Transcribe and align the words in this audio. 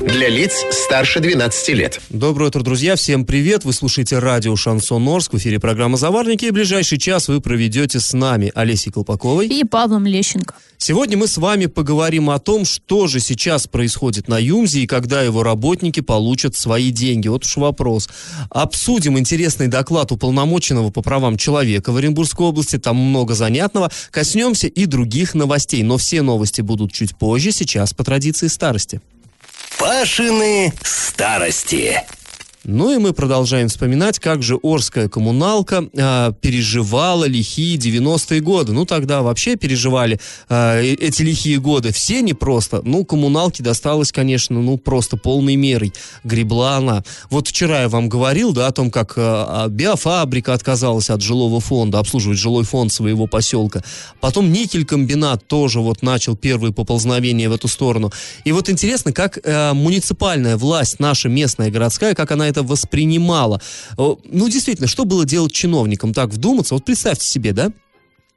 Для 0.00 0.28
лиц 0.28 0.64
старше 0.70 1.18
12 1.18 1.68
лет. 1.70 2.00
Доброе 2.08 2.46
утро, 2.46 2.62
друзья. 2.62 2.94
Всем 2.94 3.24
привет. 3.24 3.64
Вы 3.64 3.72
слушаете 3.72 4.20
радио 4.20 4.54
«Шансон 4.54 5.08
Орск». 5.08 5.32
В 5.32 5.38
эфире 5.38 5.58
программа 5.58 5.96
«Заварники». 5.96 6.44
И 6.44 6.50
ближайший 6.52 6.98
час 6.98 7.26
вы 7.26 7.40
проведете 7.40 7.98
с 7.98 8.12
нами 8.12 8.52
Олесей 8.54 8.92
Колпаковой 8.92 9.48
и 9.48 9.64
Павлом 9.64 10.06
Лещенко. 10.06 10.54
Сегодня 10.76 11.18
мы 11.18 11.26
с 11.26 11.36
вами 11.36 11.66
поговорим 11.66 12.30
о 12.30 12.38
том, 12.38 12.64
что 12.64 13.08
же 13.08 13.18
сейчас 13.18 13.66
происходит 13.66 14.28
на 14.28 14.38
ЮМЗе 14.38 14.82
и 14.82 14.86
когда 14.86 15.20
его 15.22 15.42
работники 15.42 15.98
получат 15.98 16.54
свои 16.54 16.92
деньги. 16.92 17.26
Вот 17.26 17.44
уж 17.44 17.56
вопрос. 17.56 18.08
Обсудим 18.50 19.18
интересный 19.18 19.66
доклад 19.66 20.12
уполномоченного 20.12 20.90
по 20.90 21.02
правам 21.02 21.36
человека 21.36 21.90
в 21.90 21.96
Оренбургской 21.96 22.46
области. 22.46 22.78
Там 22.78 22.96
много 22.96 23.34
занятного. 23.34 23.90
Коснемся 24.12 24.68
и 24.68 24.86
других 24.86 25.34
новостей. 25.34 25.82
Но 25.82 25.96
все 25.98 26.22
новости 26.22 26.60
будут 26.60 26.92
чуть 26.92 27.16
позже, 27.16 27.50
сейчас 27.50 27.92
по 27.92 28.04
традиции 28.04 28.46
старости. 28.46 29.00
Пашины 29.78 30.72
старости. 30.82 32.04
Ну 32.64 32.92
и 32.92 32.98
мы 32.98 33.12
продолжаем 33.12 33.68
вспоминать, 33.68 34.18
как 34.18 34.42
же 34.42 34.58
Орская 34.62 35.08
коммуналка 35.08 35.88
э, 35.92 36.32
переживала 36.40 37.24
лихие 37.24 37.76
90-е 37.76 38.40
годы. 38.40 38.72
Ну, 38.72 38.84
тогда 38.84 39.22
вообще 39.22 39.54
переживали 39.54 40.18
э, 40.48 40.82
эти 40.82 41.22
лихие 41.22 41.60
годы. 41.60 41.92
Все 41.92 42.20
не 42.20 42.34
просто. 42.34 42.82
Ну, 42.84 43.04
коммуналке 43.04 43.62
досталось, 43.62 44.10
конечно, 44.10 44.60
ну, 44.60 44.76
просто 44.76 45.16
полной 45.16 45.54
мерой. 45.54 45.92
Гребла 46.24 46.76
она. 46.76 47.04
Вот 47.30 47.46
вчера 47.46 47.82
я 47.82 47.88
вам 47.88 48.08
говорил, 48.08 48.52
да, 48.52 48.66
о 48.66 48.72
том, 48.72 48.90
как 48.90 49.12
э, 49.16 49.66
биофабрика 49.68 50.52
отказалась 50.52 51.10
от 51.10 51.22
жилого 51.22 51.60
фонда, 51.60 52.00
обслуживать 52.00 52.38
жилой 52.38 52.64
фонд 52.64 52.92
своего 52.92 53.28
поселка. 53.28 53.84
Потом 54.20 54.52
никель-комбинат 54.52 55.46
тоже 55.46 55.78
вот 55.78 56.02
начал 56.02 56.36
первые 56.36 56.72
поползновения 56.72 57.48
в 57.48 57.52
эту 57.52 57.68
сторону. 57.68 58.12
И 58.44 58.50
вот 58.50 58.68
интересно, 58.68 59.12
как 59.12 59.38
э, 59.42 59.72
муниципальная 59.74 60.56
власть, 60.56 60.98
наша 60.98 61.28
местная, 61.28 61.70
городская, 61.70 62.14
как 62.14 62.32
она 62.32 62.47
это 62.48 62.62
воспринимала. 62.62 63.60
Ну, 63.96 64.48
действительно, 64.48 64.88
что 64.88 65.04
было 65.04 65.24
делать 65.24 65.52
чиновникам? 65.52 66.12
Так 66.14 66.30
вдуматься, 66.30 66.74
вот 66.74 66.84
представьте 66.84 67.26
себе, 67.26 67.52
да, 67.52 67.72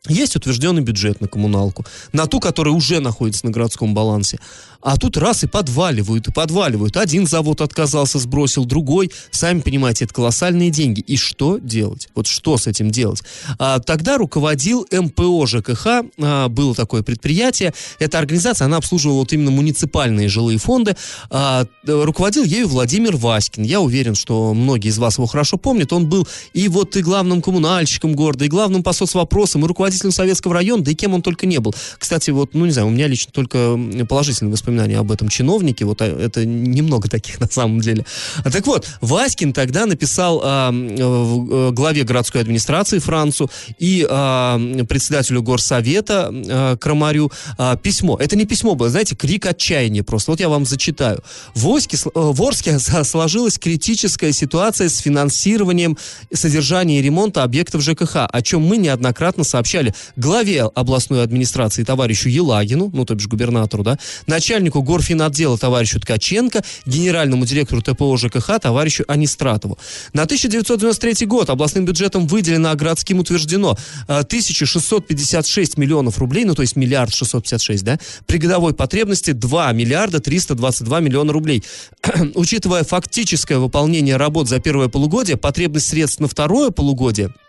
есть 0.08 0.36
утвержденный 0.36 0.82
бюджет 0.82 1.22
на 1.22 1.28
коммуналку, 1.28 1.86
на 2.12 2.26
ту, 2.26 2.40
которая 2.40 2.74
уже 2.74 3.00
находится 3.00 3.46
на 3.46 3.52
городском 3.52 3.94
балансе. 3.94 4.40
А 4.82 4.98
тут 4.98 5.16
раз 5.16 5.44
и 5.44 5.48
подваливают, 5.48 6.28
и 6.28 6.32
подваливают. 6.32 6.98
Один 6.98 7.28
завод 7.28 7.62
отказался, 7.62 8.18
сбросил, 8.18 8.66
другой. 8.66 9.12
Сами 9.30 9.60
понимаете, 9.60 10.06
это 10.06 10.14
колоссальные 10.16 10.72
деньги. 10.72 11.02
И 11.02 11.18
что 11.18 11.60
делать? 11.60 12.10
Вот 12.16 12.26
что 12.26 12.58
с 12.58 12.66
этим 12.66 12.90
делать? 12.90 13.22
А, 13.60 13.80
тогда 13.80 14.18
руководил 14.18 14.88
МПО 14.92 15.46
ЖКХ, 15.46 15.86
а, 16.18 16.48
было 16.50 16.74
такое 16.74 17.04
предприятие. 17.04 17.76
Эта 18.00 18.18
организация, 18.18 18.66
она 18.66 18.78
обслуживала 18.78 19.20
вот 19.20 19.34
именно 19.34 19.52
муниципальные 19.52 20.30
жилые 20.30 20.58
фонды. 20.58 20.96
А, 21.30 21.66
руководил 21.86 22.44
ею 22.44 22.68
Владимир 22.68 23.18
Васькин. 23.18 23.62
Я 23.62 23.82
уверен, 23.82 24.16
что 24.16 24.56
многие 24.56 24.90
из 24.90 24.98
вас 24.98 25.20
его 25.20 25.28
хорошо 25.28 25.58
помнят. 25.58 25.94
Он 25.94 26.10
был 26.10 26.28
и 26.54 26.68
вот 26.68 26.96
и 26.98 27.04
главным 27.04 27.44
коммунальщиком 27.44 28.16
города, 28.16 28.46
и 28.46 28.48
главным 28.48 28.82
по 28.82 28.94
соцвопросам, 28.94 29.64
и 29.64 29.68
руководителем 29.68 29.91
Советского 29.92 30.53
района, 30.53 30.84
да 30.84 30.92
и 30.92 30.95
кем 30.95 31.14
он 31.14 31.22
только 31.22 31.45
не 31.45 31.59
был. 31.59 31.73
Кстати, 31.97 32.31
вот, 32.31 32.53
ну 32.53 32.66
не 32.66 32.72
знаю, 32.72 32.88
у 32.88 32.92
меня 32.92 33.08
лично 33.08 33.31
только 33.31 33.80
положительные 34.08 34.52
воспоминания 34.52 34.98
об 34.98 35.11
этом 35.11 35.30
чиновнике. 35.30 35.86
Вот 35.86 36.02
а, 36.02 36.06
это 36.06 36.45
немного 36.45 37.09
таких 37.09 37.39
на 37.39 37.48
самом 37.48 37.81
деле. 37.81 38.06
А 38.44 38.52
так 38.52 38.66
вот, 38.67 38.88
Васькин 39.02 39.53
тогда 39.53 39.86
написал 39.86 40.42
а, 40.44 40.72
э, 40.72 41.72
главе 41.72 42.03
городской 42.03 42.42
администрации 42.42 42.99
Францу 42.99 43.49
и 43.80 44.05
а, 44.10 44.60
председателю 44.88 45.42
горсовета 45.42 46.30
а, 46.32 46.77
Крамарю 46.77 47.32
а, 47.58 47.76
письмо. 47.76 48.17
Это 48.20 48.36
не 48.36 48.45
письмо 48.45 48.76
было, 48.76 48.89
знаете, 48.89 49.16
крик 49.16 49.45
отчаяния 49.45 50.04
просто. 50.04 50.32
Вот 50.32 50.39
я 50.39 50.49
вам 50.49 50.66
зачитаю. 50.66 51.23
В, 51.55 51.67
Оське, 51.67 51.98
э, 51.98 52.10
в 52.14 52.42
Орске 52.42 52.80
сложилась 52.80 53.58
критическая 53.58 54.32
ситуация 54.32 54.89
с 54.89 54.98
финансированием 54.99 55.98
содержания 56.33 56.99
и 56.99 57.02
ремонта 57.02 57.43
объектов 57.43 57.82
ЖКХ, 57.82 58.27
о 58.32 58.42
чем 58.42 58.61
мы 58.61 58.77
неоднократно 58.77 59.43
сообщали 59.43 59.80
главе 60.15 60.64
областной 60.64 61.23
администрации 61.23 61.83
товарищу 61.83 62.30
Елагину, 62.30 62.89
ну, 62.93 63.05
то 63.05 63.15
бишь 63.15 63.27
губернатору, 63.27 63.83
да, 63.83 63.97
начальнику 64.27 64.61
начальнику 64.61 64.81
горфинотдела 64.81 65.58
товарищу 65.58 65.99
Ткаченко, 65.99 66.61
генеральному 66.86 67.45
директору 67.45 67.81
ТПО 67.81 68.17
ЖКХ 68.17 68.59
товарищу 68.59 69.03
Анистратову. 69.08 69.77
На 70.14 70.23
1993 70.23 71.25
год 71.25 71.49
областным 71.49 71.86
бюджетом 71.86 72.27
выделено, 72.27 72.71
а 72.71 72.75
городским 72.75 73.19
утверждено 73.19 73.77
1656 74.08 75.77
э, 75.77 75.81
миллионов 75.81 76.17
рублей, 76.19 76.45
ну 76.45 76.53
то 76.55 76.61
есть 76.61 76.75
миллиард 76.75 77.13
656, 77.13 77.83
да, 77.83 77.99
при 78.25 78.37
годовой 78.37 78.73
потребности 78.73 79.31
2 79.31 79.71
миллиарда 79.73 80.19
322 80.19 80.99
миллиона 80.99 81.33
рублей. 81.33 81.63
Учитывая 82.36 82.83
фактическое 82.83 83.58
выполнение 83.58 84.17
работ 84.17 84.48
за 84.48 84.59
первое 84.59 84.87
полугодие, 84.87 85.37
потребность 85.37 85.87
средств 85.87 86.19
на 86.19 86.27
второе 86.27 86.71
полугодие– 86.71 87.33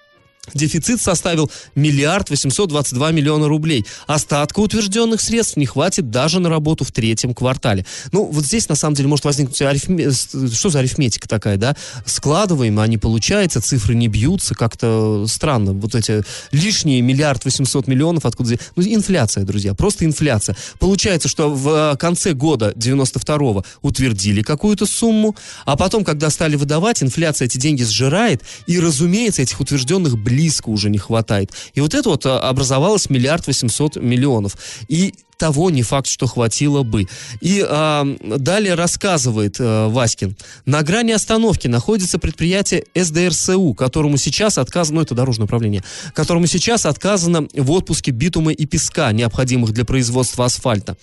Дефицит 0.55 1.01
составил 1.01 1.49
миллиард 1.77 2.29
восемьсот 2.29 2.69
двадцать 2.69 2.95
два 2.95 3.13
миллиона 3.13 3.47
рублей. 3.47 3.87
Остатка 4.09 4.59
утвержденных 4.59 5.21
средств 5.21 5.57
не 5.57 5.67
хватит 5.67 6.11
даже 6.11 6.41
на 6.41 6.49
работу 6.49 6.85
в 6.85 6.91
третьем 6.91 7.33
квартале. 7.33 7.87
Ну, 8.11 8.25
вот 8.25 8.45
здесь, 8.45 8.69
на 8.69 8.75
самом 8.75 8.97
деле, 8.97 9.09
может 9.09 9.25
возникнуть 9.25 9.63
арифме... 9.63 10.11
Что 10.11 10.69
за 10.69 10.81
арифметика 10.81 11.29
такая, 11.29 11.59
да? 11.59 11.77
Складываем, 12.07 12.81
а 12.81 12.87
не 12.89 12.99
получается, 12.99 13.61
цифры 13.61 13.95
не 13.95 14.09
бьются, 14.09 14.57
как-то 14.57 15.27
странно. 15.29 15.75
Вот 15.75 15.95
эти 15.95 16.25
лишние 16.51 17.03
миллиард 17.03 17.45
восемьсот 17.45 17.87
миллионов, 17.87 18.27
откуда... 18.27 18.57
Ну, 18.75 18.83
инфляция, 18.83 19.45
друзья, 19.45 19.75
просто 19.75 20.05
инфляция. 20.05 20.57
Получается, 20.81 21.29
что 21.29 21.55
в 21.55 21.97
конце 22.01 22.33
года 22.33 22.73
92-го 22.77 23.65
утвердили 23.81 24.43
какую-то 24.43 24.87
сумму, 24.87 25.37
а 25.67 25.77
потом, 25.77 26.05
когда 26.05 26.31
стали 26.31 26.57
выдавать, 26.57 27.01
инфляция 27.01 27.47
эти 27.47 27.59
деньги 27.59 27.85
сжирает, 27.85 28.43
и, 28.67 28.81
разумеется, 28.81 29.43
этих 29.43 29.61
утвержденных 29.61 30.19
близко 30.32 30.70
уже 30.70 30.88
не 30.88 30.98
хватает. 30.98 31.50
И 31.75 31.81
вот 31.81 31.94
это 31.94 32.09
вот 32.09 32.25
а, 32.26 32.41
образовалось 32.48 33.10
миллиард 33.10 33.47
восемьсот 33.47 33.97
миллионов. 33.97 34.56
И 34.88 35.15
того 35.43 35.71
не 35.71 35.83
факт, 35.83 36.07
что 36.07 36.29
хватило 36.29 36.85
бы. 36.85 37.09
И 37.41 37.67
э, 37.69 38.17
далее 38.39 38.75
рассказывает 38.75 39.57
э, 39.59 39.89
Васькин. 39.89 40.37
На 40.67 40.83
грани 40.85 41.11
остановки 41.11 41.67
находится 41.67 42.21
предприятие 42.21 42.85
СДРСУ, 42.95 43.75
которому 43.75 44.19
сейчас 44.19 44.57
отказано, 44.57 44.99
ну 44.99 45.03
это 45.03 45.17
дорожное 45.17 45.47
управление, 45.47 45.83
которому 46.15 46.47
сейчас 46.47 46.87
отказано 46.87 47.49
в 47.55 47.73
отпуске 47.73 48.13
битума 48.13 48.53
и 48.53 48.67
песка, 48.67 49.11
необходимых 49.11 49.73
для 49.73 49.85
производства 49.85 50.45
асфальта. 50.45 50.97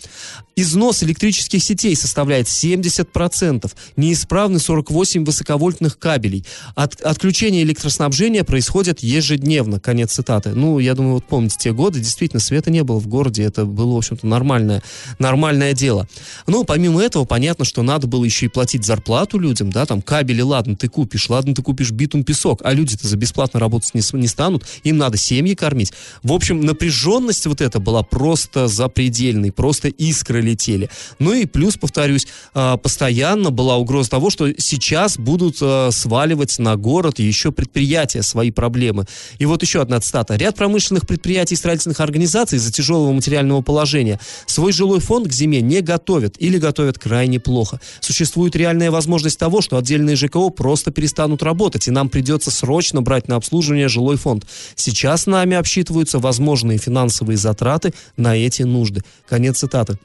Износ 0.59 1.03
электрических 1.03 1.63
сетей 1.63 1.95
составляет 1.95 2.47
70%, 2.47 3.71
неисправны 3.95 4.59
48 4.59 5.23
высоковольтных 5.23 5.97
кабелей. 5.97 6.45
От, 6.75 6.99
отключение 7.01 7.63
электроснабжения 7.63 8.43
происходит 8.43 8.99
ежедневно. 8.99 9.79
Конец 9.79 10.11
цитаты. 10.11 10.49
Ну, 10.49 10.79
я 10.79 10.95
думаю, 10.95 11.13
вот 11.13 11.25
помните 11.25 11.55
те 11.59 11.71
годы, 11.71 11.99
действительно, 11.99 12.41
света 12.41 12.71
не 12.71 12.83
было 12.83 12.99
в 12.99 13.07
городе, 13.07 13.43
это 13.43 13.63
было, 13.63 13.93
в 13.93 13.97
общем-то, 13.97 14.27
нормальное, 14.29 14.81
нормальное 15.17 15.73
дело. 15.73 16.07
Ну, 16.47 16.63
помимо 16.63 17.01
этого, 17.01 17.25
понятно, 17.25 17.65
что 17.65 17.81
надо 17.83 18.07
было 18.07 18.23
еще 18.23 18.45
и 18.45 18.49
платить 18.49 18.85
зарплату 18.85 19.37
людям, 19.37 19.71
да, 19.71 19.85
там 19.85 20.01
кабели, 20.01 20.41
ладно, 20.41 20.75
ты 20.75 20.87
купишь, 20.87 21.29
ладно, 21.29 21.53
ты 21.53 21.61
купишь 21.61 21.91
битум, 21.91 22.23
песок, 22.23 22.61
а 22.63 22.73
люди-то 22.73 23.07
за 23.07 23.17
бесплатно 23.17 23.59
работать 23.59 23.93
не, 23.93 24.01
не 24.13 24.27
станут, 24.27 24.65
им 24.83 24.97
надо 24.97 25.17
семьи 25.17 25.55
кормить. 25.55 25.91
В 26.23 26.31
общем, 26.31 26.61
напряженность 26.61 27.45
вот 27.47 27.61
эта 27.61 27.79
была 27.79 28.03
просто 28.03 28.67
запредельной, 28.67 29.51
просто 29.51 29.89
искры 29.89 30.41
летели. 30.41 30.89
Ну 31.19 31.33
и 31.33 31.45
плюс, 31.45 31.77
повторюсь, 31.77 32.27
а, 32.53 32.77
постоянно 32.77 33.51
была 33.51 33.77
угроза 33.77 34.09
того, 34.11 34.29
что 34.29 34.51
сейчас 34.57 35.17
будут 35.17 35.57
а, 35.61 35.89
сваливать 35.91 36.59
на 36.59 36.75
город 36.75 37.19
еще 37.19 37.51
предприятия 37.51 38.21
свои 38.21 38.51
проблемы. 38.51 39.05
И 39.37 39.45
вот 39.45 39.61
еще 39.61 39.81
одна 39.81 39.99
цитата. 39.99 40.35
Ряд 40.35 40.55
промышленных 40.55 41.07
предприятий 41.07 41.55
и 41.55 41.57
строительных 41.57 41.99
организаций 41.99 42.57
из-за 42.57 42.71
тяжелого 42.71 43.11
материального 43.11 43.61
положения 43.61 44.18
свой 44.45 44.71
жилой 44.71 44.99
фонд 44.99 45.27
к 45.27 45.31
зиме 45.31 45.61
не 45.61 45.81
готовят 45.81 46.35
или 46.39 46.57
готовят 46.57 46.99
крайне 46.99 47.39
плохо. 47.39 47.79
Существует 47.99 48.55
реальная 48.55 48.91
возможность 48.91 49.39
того, 49.39 49.61
что 49.61 49.77
отдельные 49.77 50.15
ЖКО 50.15 50.49
просто 50.49 50.91
перестанут 50.91 51.43
работать, 51.43 51.87
и 51.87 51.91
нам 51.91 52.09
придется 52.09 52.51
срочно 52.51 53.01
брать 53.01 53.27
на 53.27 53.35
обслуживание 53.35 53.87
жилой 53.87 54.17
фонд. 54.17 54.45
Сейчас 54.75 55.27
нами 55.27 55.55
обсчитываются 55.55 56.19
возможные 56.19 56.77
финансовые 56.77 57.37
затраты 57.37 57.93
на 58.17 58.35
эти 58.35 58.63
нужды. 58.63 59.03
Конец 59.27 59.59
цитаты. 59.59 59.97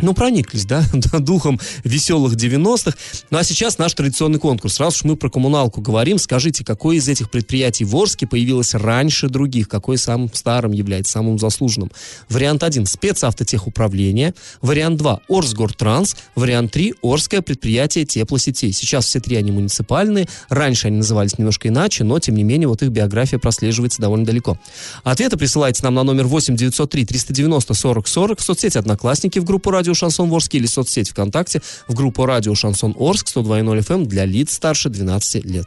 Ну, 0.00 0.14
прониклись, 0.14 0.64
да, 0.64 0.84
духом 1.18 1.60
веселых 1.84 2.34
90-х. 2.34 2.96
Ну, 3.30 3.38
а 3.38 3.44
сейчас 3.44 3.78
наш 3.78 3.94
традиционный 3.94 4.38
конкурс. 4.38 4.78
Раз 4.78 4.96
уж 4.96 5.04
мы 5.04 5.16
про 5.16 5.30
коммуналку 5.30 5.80
говорим, 5.80 6.18
скажите, 6.18 6.64
какое 6.64 6.96
из 6.96 7.08
этих 7.08 7.30
предприятий 7.30 7.84
в 7.84 7.96
Орске 7.96 8.26
появилось 8.26 8.74
раньше 8.74 9.28
других? 9.28 9.68
Какой 9.68 9.98
самым 9.98 10.30
старым 10.32 10.72
является, 10.72 11.12
самым 11.12 11.38
заслуженным? 11.38 11.90
Вариант 12.28 12.62
1– 12.62 12.86
спецавтотехуправление. 12.86 14.34
Вариант 14.60 14.98
2– 14.98 15.20
Орсгортранс. 15.28 16.16
Вариант 16.34 16.72
3– 16.72 16.94
Орское 17.02 17.42
предприятие 17.42 18.04
теплосетей. 18.04 18.72
Сейчас 18.72 19.06
все 19.06 19.20
три 19.20 19.36
они 19.36 19.50
муниципальные. 19.50 20.28
Раньше 20.48 20.88
они 20.88 20.98
назывались 20.98 21.38
немножко 21.38 21.68
иначе, 21.68 22.04
но, 22.04 22.18
тем 22.18 22.34
не 22.34 22.42
менее, 22.42 22.68
вот 22.68 22.82
их 22.82 22.90
биография 22.90 23.38
прослеживается 23.38 24.02
довольно 24.02 24.26
далеко. 24.26 24.58
Ответы 25.04 25.36
присылайте 25.36 25.82
нам 25.82 25.94
на 25.94 26.02
номер 26.02 26.26
8 26.26 26.56
903 26.56 27.06
390 27.06 27.74
40 27.74 28.08
40 28.08 28.38
в 28.38 28.42
соцсети 28.42 28.78
«Одноклассники» 28.78 29.38
в 29.38 29.44
группу 29.44 29.70
«Радио 29.70 29.85
Шансон 29.94 30.32
Орск» 30.32 30.54
или 30.54 30.66
соцсеть 30.66 31.10
ВКонтакте 31.10 31.62
в 31.88 31.94
группу 31.94 32.26
«Радио 32.26 32.54
Шансон 32.54 32.94
Орск» 32.98 33.28
102.0 33.28 33.78
FM 33.78 33.94
эм 33.94 34.06
для 34.06 34.24
лиц 34.24 34.54
старше 34.54 34.88
12 34.88 35.44
лет. 35.44 35.66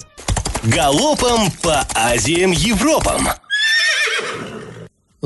Галопом 0.63 1.51
по 1.61 1.87
Азиям 1.93 2.51
Европам! 2.51 3.29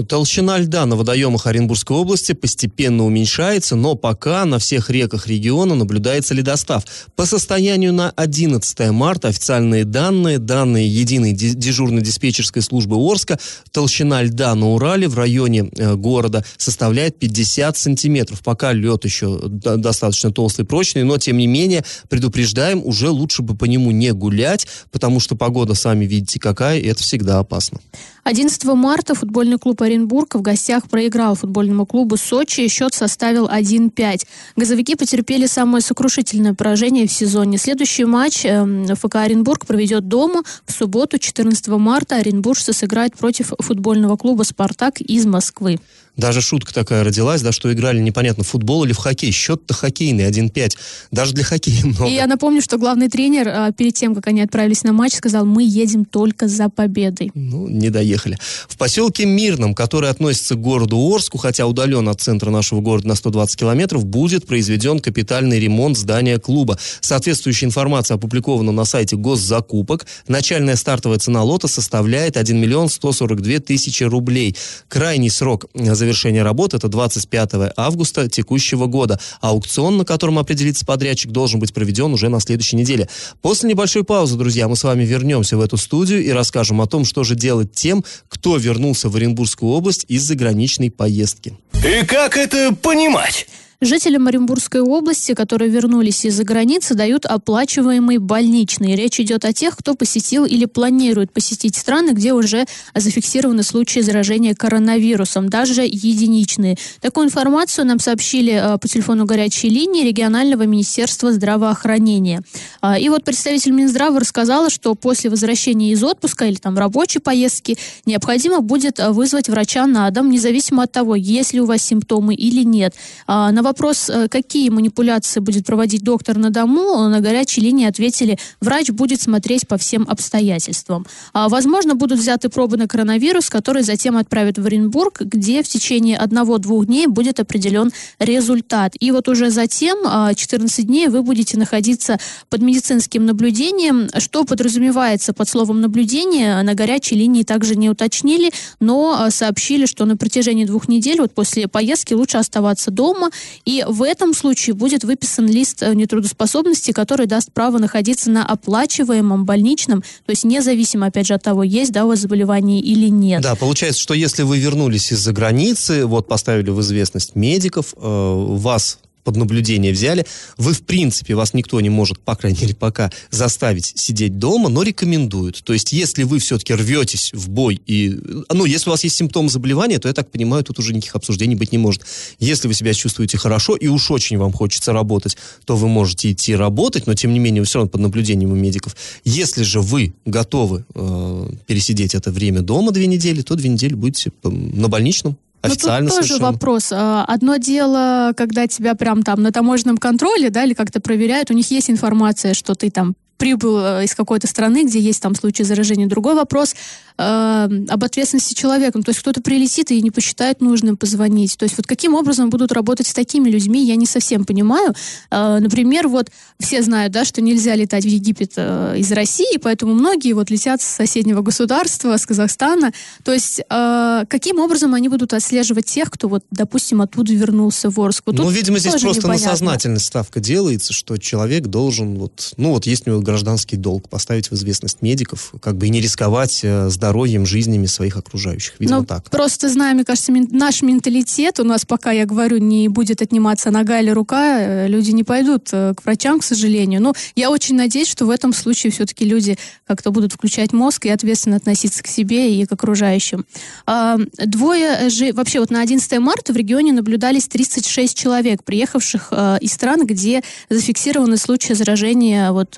Толщина 0.02 0.58
льда 0.58 0.88
на 0.88 0.96
водоемах 0.96 1.46
Оренбургской 1.46 1.96
области 1.96 2.32
постепенно 2.32 3.06
уменьшается, 3.06 3.76
но 3.76 3.94
пока 3.94 4.44
на 4.46 4.58
всех 4.58 4.90
реках 4.90 5.28
региона 5.28 5.76
наблюдается 5.76 6.34
ледостав. 6.34 6.84
По 7.16 7.28
состоянию 7.28 7.94
на 7.94 8.10
11 8.10 8.90
марта 8.90 9.28
официальные 9.28 9.86
данные, 9.86 10.40
данные 10.40 10.88
единой 10.88 11.34
дежурной 11.34 12.02
диспетчерской 12.02 12.64
службы 12.64 12.96
Орска, 12.96 13.38
толщина 13.72 14.24
льда 14.24 14.56
на 14.56 14.72
Урале 14.72 15.08
в 15.08 15.16
районе 15.16 15.70
э, 15.78 15.94
города 15.94 16.44
составляет 16.58 17.20
50 17.20 17.78
сантиметров. 17.78 18.42
Пока 18.44 18.74
лед 18.74 19.06
еще 19.06 19.42
достаточно 19.48 20.32
толстый, 20.32 20.66
прочный, 20.66 21.04
но 21.04 21.20
тем 21.20 21.38
не 21.38 21.46
менее 21.46 21.86
предупреждаем, 22.10 22.82
уже 22.84 23.10
лучше 23.10 23.44
бы 23.44 23.56
по 23.56 23.66
нему 23.66 23.92
не 23.92 24.12
гулять, 24.12 24.68
потому 24.92 25.20
что 25.20 25.36
погода, 25.36 25.76
сами 25.76 26.06
видите, 26.06 26.40
какая, 26.40 26.80
и 26.80 26.88
это 26.88 27.04
всегда 27.04 27.38
опасно. 27.38 27.80
11 28.24 28.64
марта 28.64 29.16
футбольный 29.16 29.58
клуб 29.58 29.82
Оренбург 29.84 30.36
в 30.36 30.42
гостях 30.42 30.90
проиграл 30.90 31.36
футбольному 31.36 31.86
клубу 31.86 32.18
Сочи. 32.18 32.68
Счет 32.68 32.94
составил 32.94 33.48
1-5. 33.48 34.26
Газовики 34.56 34.96
потерпели 34.96 35.46
самое 35.46 35.82
сокрушительное 35.82 36.54
поражение 36.54 37.08
в 37.08 37.12
сезоне. 37.12 37.58
Следующий 37.58 38.06
матч 38.06 38.46
э, 38.46 38.96
ФК 38.96 39.16
Оренбург 39.16 39.66
проведет 39.66 40.08
дома. 40.08 40.44
В 40.66 40.72
субботу, 40.72 41.18
14 41.18 41.68
марта, 41.68 42.18
оренбуржцы 42.18 42.74
сыграют 42.74 43.16
против 43.16 43.54
футбольного 43.60 44.18
клуба 44.18 44.44
«Спартак» 44.44 45.02
из 45.02 45.26
Москвы. 45.26 45.80
Даже 46.16 46.42
шутка 46.42 46.74
такая 46.74 47.04
родилась, 47.04 47.42
да, 47.42 47.52
что 47.52 47.74
играли 47.74 48.00
непонятно 48.00 48.44
в 48.44 48.48
футбол 48.48 48.84
или 48.84 48.94
в 48.94 48.98
хоккей. 48.98 49.32
Счет-то 49.32 49.74
хоккейный, 49.74 50.30
1-5. 50.30 50.78
Даже 51.12 51.34
для 51.34 51.44
хоккея 51.44 51.84
много. 51.86 52.08
И 52.08 52.14
я 52.14 52.28
напомню, 52.28 52.62
что 52.62 52.78
главный 52.78 53.10
тренер 53.10 53.48
а, 53.48 53.72
перед 53.72 53.96
тем, 53.96 54.14
как 54.14 54.28
они 54.28 54.42
отправились 54.42 54.84
на 54.84 54.94
матч, 54.94 55.14
сказал, 55.14 55.46
мы 55.46 55.64
едем 55.64 56.06
только 56.06 56.48
за 56.48 56.70
победой. 56.70 57.32
Ну, 57.34 57.68
не 57.68 57.90
доехали. 57.90 58.38
В 58.68 58.78
поселке 58.78 59.26
Мирном, 59.26 59.74
который 59.74 60.10
относится 60.10 60.56
к 60.56 60.62
городу 60.62 60.98
Орску, 60.98 61.38
хотя 61.38 61.66
удален 61.66 62.08
от 62.08 62.22
центра 62.22 62.52
нашего 62.52 62.82
города 62.82 63.08
на 63.08 63.16
120 63.16 63.60
километров, 63.60 64.06
будет 64.06 64.46
произведен 64.46 65.00
капитальный 65.00 65.60
ремонт 65.60 65.98
здания 65.98 66.38
клуба. 66.38 66.78
Соответствующая 67.02 67.66
информация 67.66 68.16
опубликована 68.16 68.72
на 68.72 68.86
сайте 68.86 69.16
госзакупок. 69.16 70.06
Начальная 70.28 70.76
стартовая 70.76 71.18
цена 71.18 71.44
лота 71.44 71.68
составляет 71.68 72.38
1 72.38 72.56
миллион 72.56 72.90
142 72.90 73.60
тысячи 73.60 74.04
рублей. 74.04 74.56
Крайний 74.88 75.30
срок 75.30 75.66
завершения 76.04 76.44
работы 76.44 76.78
это 76.78 76.90
25 76.90 77.74
августа 77.78 78.28
текущего 78.30 78.88
года. 78.88 79.20
Аукцион, 79.42 79.98
на 79.98 80.06
котором 80.06 80.38
определится 80.38 80.86
подрядчик, 80.86 81.32
должен 81.32 81.60
быть 81.60 81.74
проведен 81.74 82.14
уже 82.14 82.30
на 82.30 82.40
следующей 82.40 82.76
неделе. 82.76 83.08
После 83.42 83.70
небольшой 83.70 84.04
паузы, 84.04 84.38
друзья, 84.38 84.68
мы 84.68 84.76
с 84.76 84.84
вами 84.84 85.04
вернемся 85.04 85.58
в 85.58 85.62
эту 85.62 85.78
студию 85.78 86.24
и 86.24 86.30
расскажем 86.32 86.82
о 86.82 86.88
том, 86.88 87.06
что 87.06 87.24
же 87.24 87.36
делать 87.36 87.74
тем, 87.74 88.04
кто 88.28 88.58
вернулся 88.58 89.10
в 89.10 89.16
Оренбургскую 89.16 89.72
область 89.72 90.06
из 90.10 90.24
заграничной 90.24 90.92
поездки. 90.92 91.58
И 91.74 92.06
как 92.06 92.38
это 92.38 92.76
понимать? 92.76 93.48
Жителям 93.86 94.28
Оренбургской 94.28 94.80
области, 94.80 95.34
которые 95.34 95.70
вернулись 95.70 96.24
из-за 96.24 96.46
границы, 96.46 96.96
дают 96.96 97.26
оплачиваемый 97.26 98.18
больничный. 98.18 98.96
Речь 98.96 99.20
идет 99.20 99.44
о 99.44 99.52
тех, 99.52 99.76
кто 99.76 99.94
посетил 99.94 100.46
или 100.46 100.64
планирует 100.64 101.34
посетить 101.34 101.76
страны, 101.76 102.12
где 102.12 102.32
уже 102.32 102.66
зафиксированы 102.96 103.62
случаи 103.62 104.00
заражения 104.00 104.56
коронавирусом, 104.56 105.50
даже 105.50 105.82
единичные. 105.84 106.78
Такую 107.02 107.28
информацию 107.28 107.86
нам 107.86 108.00
сообщили 108.00 108.54
э, 108.54 108.78
по 108.78 108.88
телефону 108.88 109.26
горячей 109.26 109.68
линии 109.68 110.06
регионального 110.06 110.64
министерства 110.64 111.34
здравоохранения. 111.34 112.42
А, 112.80 112.98
и 112.98 113.10
вот 113.10 113.26
представитель 113.26 113.74
Минздрава 113.74 114.18
рассказала, 114.22 114.70
что 114.70 114.96
после 114.96 115.30
возвращения 115.30 115.92
из 115.92 116.02
отпуска 116.02 116.46
или 116.46 116.56
там 116.56 116.78
рабочей 116.78 117.20
поездки 117.20 117.78
необходимо 118.06 118.62
будет 118.62 119.00
э, 119.00 119.10
вызвать 119.10 119.50
врача 119.50 119.86
на 119.88 120.10
дом, 120.10 120.32
независимо 120.32 120.84
от 120.84 120.94
того, 120.94 121.16
есть 121.16 121.52
ли 121.54 121.60
у 121.60 121.66
вас 121.66 121.82
симптомы 121.82 122.34
или 122.34 122.64
нет. 122.64 122.96
А, 123.28 123.52
на 123.52 123.62
вопрос, 123.62 123.73
э, 124.10 124.28
какие 124.28 124.70
манипуляции 124.70 125.40
будет 125.40 125.66
проводить 125.66 126.04
доктор 126.04 126.38
на 126.38 126.50
дому, 126.50 127.08
на 127.10 127.20
горячей 127.20 127.62
линии 127.62 127.88
ответили, 127.88 128.38
врач 128.62 128.90
будет 128.90 129.22
смотреть 129.22 129.68
по 129.68 129.78
всем 129.78 130.06
обстоятельствам. 130.08 131.06
А, 131.34 131.50
возможно, 131.50 131.96
будут 131.96 132.20
взяты 132.20 132.50
пробы 132.50 132.78
на 132.78 132.88
коронавирус, 132.88 133.50
которые 133.50 133.84
затем 133.84 134.18
отправят 134.18 134.58
в 134.58 134.66
Оренбург, 134.66 135.22
где 135.22 135.64
в 135.64 135.68
течение 135.68 136.18
одного-двух 136.18 136.86
дней 136.86 137.08
будет 137.08 137.40
определен 137.40 137.92
результат. 138.20 138.94
И 139.00 139.12
вот 139.12 139.28
уже 139.28 139.50
затем 139.50 139.98
14 140.36 140.80
а, 140.80 140.82
дней 140.84 141.08
вы 141.08 141.24
будете 141.24 141.58
находиться 141.58 142.20
под 142.50 142.62
медицинским 142.62 143.26
наблюдением. 143.26 144.10
Что 144.18 144.44
подразумевается 144.44 145.34
под 145.34 145.50
словом 145.50 145.82
наблюдение, 145.82 146.62
на 146.62 146.74
горячей 146.74 147.16
линии 147.16 147.44
также 147.44 147.76
не 147.76 147.90
уточнили, 147.90 148.52
но 148.80 149.28
сообщили, 149.30 149.86
что 149.86 150.06
на 150.06 150.18
протяжении 150.18 150.66
двух 150.66 150.88
недель, 150.88 151.20
вот 151.20 151.34
после 151.34 151.68
поездки, 151.68 152.14
лучше 152.14 152.38
оставаться 152.38 152.92
дома 152.92 153.30
и 153.66 153.86
в 153.88 154.04
этом 154.04 154.34
случае 154.34 154.76
будет 154.76 155.04
выписан 155.04 155.48
лист 155.48 155.84
э, 155.84 155.94
нетрудоспособности, 155.94 156.92
который 156.92 157.26
даст 157.26 157.52
право 157.52 157.78
находиться 157.78 158.30
на 158.30 158.46
оплачиваемом 158.46 159.46
больничном, 159.46 160.02
то 160.02 160.30
есть 160.30 160.44
независимо, 160.44 161.08
опять 161.08 161.28
же, 161.28 161.34
от 161.34 161.44
того, 161.44 161.64
есть 161.64 161.92
да, 161.92 162.06
у 162.06 162.10
вас 162.10 162.20
заболевание 162.20 162.80
или 162.80 163.08
нет. 163.10 163.42
Да, 163.42 163.56
получается, 163.56 164.02
что 164.02 164.14
если 164.14 164.44
вы 164.44 164.60
вернулись 164.60 165.12
из-за 165.12 165.32
границы, 165.32 166.06
вот 166.06 166.28
поставили 166.28 166.70
в 166.70 166.82
известность 166.82 167.36
медиков, 167.36 167.94
э, 167.96 168.00
вас 168.02 169.00
под 169.24 169.36
наблюдение 169.38 169.94
взяли, 169.94 170.26
вы, 170.58 170.74
в 170.74 170.82
принципе, 170.84 171.36
вас 171.36 171.54
никто 171.54 171.80
не 171.82 171.90
может, 171.90 172.20
по 172.20 172.36
крайней 172.36 172.60
мере, 172.62 172.76
пока 172.76 173.12
заставить 173.32 173.94
сидеть 173.96 174.38
дома, 174.38 174.70
но 174.70 174.84
рекомендуют. 174.84 175.64
То 175.64 175.74
есть, 175.74 175.92
если 175.94 176.24
вы 176.24 176.40
все-таки 176.40 176.74
рветесь 176.74 177.32
в 177.34 177.50
бой, 177.50 177.82
и, 177.86 178.18
ну, 178.52 178.66
если 178.66 178.90
у 178.90 178.92
вас 178.92 179.04
есть 179.04 179.16
симптомы 179.16 179.50
заболевания, 179.50 180.00
то, 180.00 180.08
я 180.08 180.14
так 180.14 180.30
понимаю, 180.32 180.64
тут 180.64 180.80
уже 180.80 180.94
никаких 180.94 181.16
обсуждений 181.16 181.56
быть 181.56 181.72
не 181.72 181.78
может. 181.78 182.04
Если 182.40 182.68
вы 182.68 182.74
себя 182.74 182.94
чувствуете 182.94 183.38
хорошо 183.38 183.76
и 183.76 183.88
уж 183.88 184.12
очень 184.12 184.38
вам 184.38 184.52
хочется 184.52 184.94
работать, 184.94 185.38
то 185.66 185.76
вы 185.76 185.88
можете 185.88 186.32
идти 186.32 186.56
работать, 186.56 187.08
но, 187.08 187.14
тем 187.14 187.34
не 187.34 187.40
менее, 187.40 187.62
вы 187.62 187.66
все 187.66 187.80
равно 187.80 187.90
под 187.90 188.02
наблюдением 188.02 188.52
у 188.52 188.56
медиков. 188.56 188.96
Если 189.24 189.64
же 189.64 189.82
вы 189.82 190.14
готовы 190.26 190.86
э, 190.94 191.50
пересидеть 191.66 192.16
это 192.16 192.32
время 192.32 192.62
дома 192.62 192.92
две 192.92 193.08
недели, 193.08 193.42
то 193.42 193.56
две 193.56 193.70
недели 193.70 193.94
будете 193.94 194.32
на 194.44 194.88
больничном. 194.90 195.38
Официально 195.64 196.10
Но 196.10 196.18
тут 196.18 196.28
тоже 196.28 196.42
вопрос. 196.42 196.92
А, 196.92 197.24
одно 197.26 197.56
дело, 197.56 198.34
когда 198.36 198.68
тебя 198.68 198.96
прям 198.96 199.24
там 199.24 199.42
на 199.42 199.52
таможенном 199.52 199.98
контроле, 199.98 200.50
да, 200.50 200.66
или 200.66 200.74
как-то 200.74 201.00
проверяют, 201.00 201.52
у 201.52 201.54
них 201.54 201.72
есть 201.72 201.90
информация, 201.90 202.54
что 202.54 202.76
ты 202.76 202.92
там 202.92 203.16
прибыл 203.38 203.80
э, 203.80 204.06
из 204.06 204.16
какой-то 204.16 204.48
страны, 204.48 204.86
где 204.86 205.00
есть 205.00 205.22
там 205.22 205.36
случай 205.36 205.64
заражения. 205.64 206.08
Другой 206.08 206.36
вопрос 206.36 206.76
э, 207.18 207.70
об 207.90 208.04
ответственности 208.04 208.54
человека. 208.54 209.02
То 209.02 209.10
есть 209.10 209.20
кто-то 209.20 209.42
прилетит 209.42 209.92
и 209.92 210.02
не 210.02 210.12
посчитает 210.12 210.62
нужным 210.62 210.98
позвонить. 210.98 211.58
То 211.58 211.64
есть 211.64 211.78
вот 211.78 211.88
каким 211.88 212.14
образом 212.14 212.50
будут 212.50 212.72
работать 212.72 213.08
с 213.08 213.14
такими 213.14 213.50
людьми, 213.50 213.86
я 213.86 213.96
не 213.96 214.06
совсем 214.06 214.46
понимаю. 214.46 214.94
Э, 215.32 215.60
например, 215.60 216.08
вот 216.08 216.30
все 216.60 216.82
знают, 216.82 217.14
да, 217.14 217.26
что 217.26 217.42
нельзя 217.42 217.76
летать 217.76 218.04
в 218.04 218.08
Египет 218.08 218.54
э, 218.56 218.96
из 218.98 219.12
России, 219.12 219.58
поэтому 219.62 219.94
многие 219.94 220.34
вот 220.34 220.50
летят 220.50 220.82
с 220.82 220.86
соседнего 220.86 221.42
государства, 221.42 222.16
с 222.18 222.26
Казахстана. 222.26 222.94
То 223.24 223.34
есть 223.34 223.60
э, 223.60 224.24
каким 224.30 224.60
образом 224.60 224.94
они 224.94 225.10
будут 225.10 225.34
отслеживать 225.34 225.86
тех, 225.86 226.10
кто 226.12 226.28
вот, 226.28 226.44
допустим, 226.52 227.02
оттуда 227.02 227.34
вернулся 227.34 227.90
в 227.90 228.00
Орск? 228.00 228.24
Вот 228.28 228.36
ну, 228.36 228.50
видимо, 228.50 228.80
здесь 228.80 228.94
просто 228.94 229.24
непонятно. 229.24 229.46
на 229.46 229.52
сознательность 229.52 230.06
ставка 230.06 230.40
делается, 230.40 230.94
что 230.94 231.18
человек 231.18 231.68
должен 231.68 232.18
вот, 232.18 232.54
ну 232.58 232.72
вот 232.72 232.86
есть 232.86 233.08
у 233.08 233.12
него 233.12 233.22
гражданский 233.24 233.78
долг, 233.78 234.10
поставить 234.10 234.52
в 234.52 234.54
известность 234.54 235.02
медиков, 235.02 235.54
как 235.62 235.78
бы 235.78 235.88
и 235.88 235.90
не 235.90 236.02
рисковать 236.02 236.60
э, 236.64 236.90
здоровьем, 236.90 237.46
жизнями 237.46 237.86
своих 237.86 238.18
окружающих. 238.18 238.76
Видимо, 238.80 239.00
Ну, 239.00 239.06
так. 239.06 239.30
Просто 239.30 239.70
знаем, 239.70 239.96
мне 239.96 240.06
кажется, 240.06 240.32
мен- 240.32 240.50
наш 240.52 240.82
менталитет 240.82 241.60
у 241.60 241.64
нас 241.64 241.86
пока, 241.86 242.12
я 242.12 242.26
говорю, 242.26 242.58
не 242.58 242.88
будет 242.88 243.22
отниматься 243.22 243.72
нога 243.72 244.00
или 244.00 244.10
рука, 244.12 244.60
э, 244.60 244.88
люди 244.88 245.12
не 245.12 245.24
пойдут 245.24 245.70
э, 245.72 245.94
к 245.96 246.04
врачам, 246.06 246.40
к 246.40 246.44
сожалению. 246.44 247.02
Но 247.02 247.14
я 247.36 247.50
очень 247.50 247.76
надеюсь, 247.76 248.08
что 248.08 248.26
в 248.26 248.30
этом 248.30 248.54
случае 248.54 248.92
все-таки 248.92 249.26
люди 249.26 249.58
как-то 249.88 250.12
будут 250.12 250.34
включать 250.34 250.74
мозг 250.74 251.06
и 251.06 251.10
ответственно 251.10 251.58
относиться 251.58 252.04
к 252.04 252.08
себе 252.08 252.56
и 252.56 252.66
к 252.66 252.72
окружающим. 252.72 253.46
А, 253.86 254.18
Двое 254.46 255.10
же... 255.10 255.34
Вообще 255.34 255.60
вот 255.60 255.72
на 255.72 255.82
11 255.82 256.20
марта 256.20 256.54
в 256.54 256.56
регионе 256.58 256.92
наблюдались 256.94 257.48
36 257.48 258.18
человек, 258.18 258.64
приехавших 258.64 259.32
из 259.62 259.74
стран, 259.74 260.06
где 260.06 260.42
зафиксированы 260.70 261.38
случаи 261.38 261.74
заражения 261.74 262.52
вот, 262.52 262.78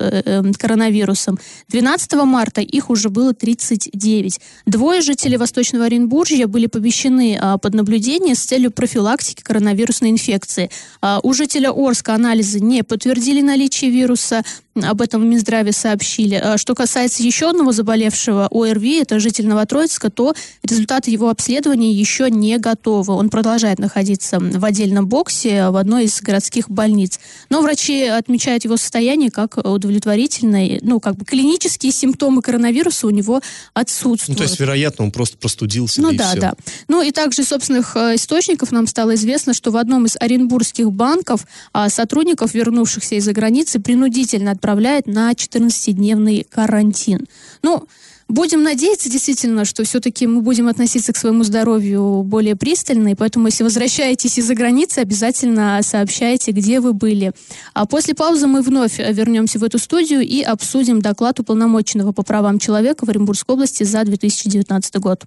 коронавирусом. 0.58 1.38
12 1.68 2.12
марта 2.24 2.60
их 2.60 2.90
уже 2.90 3.08
было 3.08 3.32
39. 3.34 4.40
Двое 4.66 5.00
жителей 5.00 5.36
Восточного 5.36 5.86
Оренбуржья 5.86 6.46
были 6.46 6.66
помещены 6.66 7.38
а, 7.40 7.58
под 7.58 7.74
наблюдение 7.74 8.34
с 8.34 8.40
целью 8.40 8.70
профилактики 8.70 9.42
коронавирусной 9.42 10.10
инфекции. 10.10 10.70
А, 11.00 11.20
у 11.22 11.32
жителя 11.32 11.70
Орска 11.70 12.14
анализы 12.14 12.60
не 12.60 12.82
подтвердили 12.82 13.40
наличие 13.40 13.90
вируса. 13.90 14.42
Об 14.82 15.00
этом 15.00 15.22
в 15.22 15.24
Минздраве 15.24 15.72
сообщили. 15.72 16.34
А, 16.34 16.58
Что 16.58 16.74
касается 16.74 17.22
еще 17.22 17.50
одного 17.50 17.72
заболевшего 17.72 18.48
ОРВИ, 18.50 19.00
это 19.02 19.20
житель 19.20 19.46
Новотроицка, 19.46 20.10
то 20.10 20.34
результаты 20.62 21.10
его 21.10 21.28
обследования 21.28 21.92
еще 21.92 22.30
не 22.30 22.58
готовы. 22.58 23.14
Он 23.14 23.30
продолжает 23.30 23.78
находиться 23.78 24.38
в 24.40 24.64
отдельном 24.64 25.06
боксе 25.06 25.70
в 25.70 25.76
одной 25.76 26.04
из 26.04 26.20
городских 26.20 26.68
больниц. 26.70 27.18
Но 27.50 27.62
врачи 27.62 28.04
отмечают 28.04 28.64
его 28.64 28.76
состояние 28.76 29.30
как 29.30 29.56
удовлетворительное. 29.56 30.78
Ну, 30.82 31.00
как 31.00 31.16
бы 31.16 31.24
клинические 31.24 31.92
симптомы 31.92 32.42
коронавируса 32.42 33.06
у 33.06 33.10
него 33.10 33.40
отсутствуют. 33.74 34.28
Ну, 34.28 34.34
то 34.36 34.42
есть, 34.42 34.60
вероятно, 34.60 35.04
он 35.04 35.10
просто 35.10 35.36
простудился. 35.38 36.00
Ну 36.00 36.10
и 36.10 36.16
да, 36.16 36.30
всё. 36.30 36.40
да. 36.40 36.54
Ну 36.88 37.02
и 37.02 37.12
также 37.12 37.42
из 37.42 37.48
собственных 37.48 37.96
э, 37.96 38.16
источников 38.16 38.72
нам 38.72 38.86
стало 38.86 39.14
известно, 39.14 39.54
что 39.54 39.70
в 39.70 39.76
одном 39.76 40.06
из 40.06 40.16
оренбургских 40.18 40.90
банков 40.92 41.46
а, 41.72 41.88
сотрудников, 41.88 42.54
вернувшихся 42.54 43.16
из-за 43.16 43.32
границы, 43.32 43.80
принудительно 43.80 44.56
отправляют 44.66 45.06
на 45.06 45.30
14-дневный 45.30 46.44
карантин. 46.44 47.26
Ну, 47.62 47.86
Будем 48.28 48.64
надеяться 48.64 49.08
действительно, 49.08 49.64
что 49.64 49.84
все-таки 49.84 50.26
мы 50.26 50.40
будем 50.40 50.66
относиться 50.66 51.12
к 51.12 51.16
своему 51.16 51.44
здоровью 51.44 52.24
более 52.24 52.56
пристально, 52.56 53.10
и 53.10 53.14
поэтому, 53.14 53.46
если 53.46 53.62
возвращаетесь 53.62 54.36
из-за 54.36 54.56
границы, 54.56 54.98
обязательно 54.98 55.78
сообщайте, 55.84 56.50
где 56.50 56.80
вы 56.80 56.92
были. 56.92 57.30
А 57.72 57.86
после 57.86 58.16
паузы 58.16 58.48
мы 58.48 58.62
вновь 58.62 58.98
вернемся 58.98 59.60
в 59.60 59.62
эту 59.62 59.78
студию 59.78 60.22
и 60.22 60.42
обсудим 60.42 61.00
доклад 61.00 61.38
уполномоченного 61.38 62.10
по 62.10 62.24
правам 62.24 62.58
человека 62.58 63.06
в 63.06 63.10
Оренбургской 63.10 63.54
области 63.54 63.84
за 63.84 64.02
2019 64.02 64.96
год. 64.96 65.22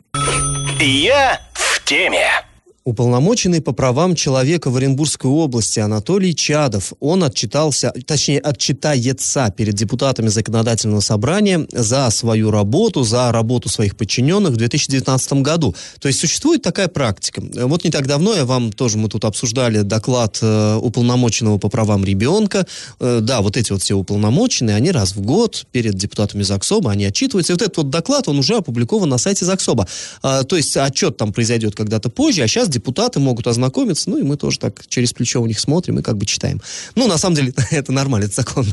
Я 0.81 1.39
в 1.53 1.85
теме. 1.85 2.48
Уполномоченный 2.89 3.61
по 3.61 3.71
правам 3.71 4.15
человека 4.15 4.71
в 4.71 4.75
Оренбургской 4.75 5.29
области 5.29 5.79
Анатолий 5.79 6.33
Чадов, 6.33 6.93
он 6.99 7.23
отчитался, 7.23 7.93
точнее, 8.07 8.39
отчитается 8.39 9.53
перед 9.55 9.75
депутатами 9.75 10.27
законодательного 10.29 11.01
собрания 11.01 11.67
за 11.71 12.09
свою 12.09 12.49
работу, 12.49 13.03
за 13.03 13.31
работу 13.31 13.69
своих 13.69 13.95
подчиненных 13.95 14.53
в 14.53 14.57
2019 14.57 15.33
году. 15.33 15.75
То 15.99 16.07
есть 16.07 16.19
существует 16.19 16.63
такая 16.63 16.87
практика. 16.87 17.43
Вот 17.67 17.83
не 17.83 17.91
так 17.91 18.07
давно 18.07 18.33
я 18.33 18.45
вам 18.45 18.71
тоже, 18.71 18.97
мы 18.97 19.07
тут 19.07 19.23
обсуждали 19.23 19.81
доклад 19.81 20.39
э, 20.41 20.79
уполномоченного 20.81 21.59
по 21.59 21.69
правам 21.69 22.03
ребенка. 22.03 22.65
Э, 22.99 23.19
да, 23.21 23.41
вот 23.41 23.55
эти 23.55 23.71
вот 23.71 23.83
все 23.83 23.93
уполномоченные, 23.93 24.75
они 24.75 24.89
раз 24.89 25.15
в 25.15 25.21
год 25.21 25.67
перед 25.71 25.93
депутатами 25.93 26.41
ЗАГСОБа, 26.41 26.89
они 26.89 27.05
отчитываются. 27.05 27.53
И 27.53 27.55
вот 27.55 27.61
этот 27.61 27.77
вот 27.77 27.89
доклад, 27.91 28.27
он 28.27 28.39
уже 28.39 28.55
опубликован 28.55 29.09
на 29.09 29.19
сайте 29.19 29.45
ЗАГСОБа. 29.45 29.87
А, 30.23 30.43
то 30.43 30.55
есть 30.55 30.75
отчет 30.75 31.17
там 31.17 31.31
произойдет 31.31 31.75
когда-то 31.75 32.09
позже, 32.09 32.41
а 32.41 32.47
сейчас 32.47 32.67
депутаты 32.79 33.19
могут 33.19 33.45
ознакомиться, 33.47 34.09
ну 34.09 34.17
и 34.17 34.23
мы 34.23 34.37
тоже 34.37 34.57
так 34.57 34.87
через 34.87 35.11
плечо 35.13 35.41
у 35.41 35.45
них 35.45 35.59
смотрим 35.59 35.99
и 35.99 36.01
как 36.01 36.17
бы 36.17 36.25
читаем. 36.25 36.61
Ну, 36.95 37.07
на 37.07 37.17
самом 37.17 37.35
деле, 37.35 37.53
это 37.71 37.91
нормально, 37.91 38.25
это 38.25 38.35
закон. 38.35 38.65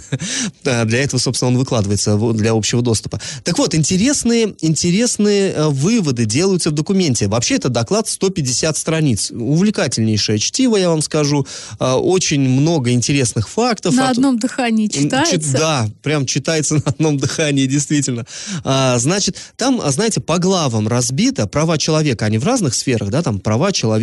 Для 0.63 0.99
этого, 1.03 1.19
собственно, 1.21 1.51
он 1.51 1.59
выкладывается 1.59 2.17
для 2.33 2.53
общего 2.53 2.83
доступа. 2.83 3.21
Так 3.43 3.59
вот, 3.59 3.75
интересные, 3.75 4.55
интересные 4.61 5.53
э, 5.53 5.69
выводы 5.69 6.25
делаются 6.25 6.71
в 6.71 6.73
документе. 6.73 7.27
Вообще, 7.27 7.57
это 7.57 7.69
доклад 7.69 8.09
150 8.09 8.77
страниц. 8.77 9.31
Увлекательнейшее 9.33 10.39
чтиво, 10.39 10.77
я 10.77 10.89
вам 10.89 11.03
скажу. 11.03 11.47
А, 11.79 11.97
Очень 11.99 12.49
много 12.49 12.93
интересных 12.93 13.49
фактов. 13.49 13.95
На 13.95 14.11
От- 14.11 14.17
одном 14.19 14.39
дыхании 14.39 14.87
Чит- 14.87 15.05
читается. 15.05 15.53
Да, 15.53 15.89
прям 16.03 16.27
читается 16.27 16.75
на 16.77 16.83
одном 16.87 17.17
дыхании, 17.19 17.67
действительно. 17.67 18.25
А, 18.65 18.99
значит, 18.99 19.37
там, 19.57 19.81
а, 19.83 19.91
знаете, 19.91 20.21
по 20.21 20.39
главам 20.39 20.87
разбито 20.87 21.47
права 21.49 21.77
человека, 21.79 22.25
они 22.27 22.39
в 22.39 22.45
разных 22.45 22.75
сферах, 22.75 23.11
да, 23.11 23.23
там 23.23 23.41
права 23.41 23.73
человека 23.73 23.96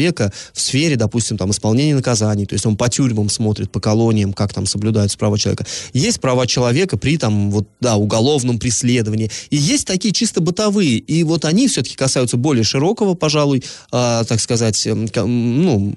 в 0.53 0.59
сфере, 0.59 0.95
допустим, 0.95 1.37
там 1.37 1.51
исполнения 1.51 1.95
наказаний, 1.95 2.45
то 2.45 2.53
есть 2.53 2.65
он 2.65 2.75
по 2.75 2.89
тюрьмам 2.89 3.29
смотрит, 3.29 3.71
по 3.71 3.79
колониям, 3.79 4.33
как 4.33 4.53
там 4.53 4.65
соблюдаются 4.65 5.17
права 5.17 5.37
человека. 5.37 5.65
Есть 5.93 6.19
права 6.19 6.47
человека 6.47 6.97
при 6.97 7.17
там, 7.17 7.51
вот, 7.51 7.67
да, 7.79 7.95
уголовном 7.95 8.59
преследовании. 8.59 9.29
И 9.49 9.57
есть 9.57 9.87
такие 9.87 10.13
чисто 10.13 10.41
бытовые, 10.41 10.97
и 10.97 11.23
вот 11.23 11.45
они 11.45 11.67
все-таки 11.67 11.95
касаются 11.95 12.37
более 12.37 12.63
широкого, 12.63 13.13
пожалуй, 13.13 13.63
а, 13.91 14.23
так 14.23 14.39
сказать, 14.39 14.85
м, 14.87 15.07
ну, 15.15 15.93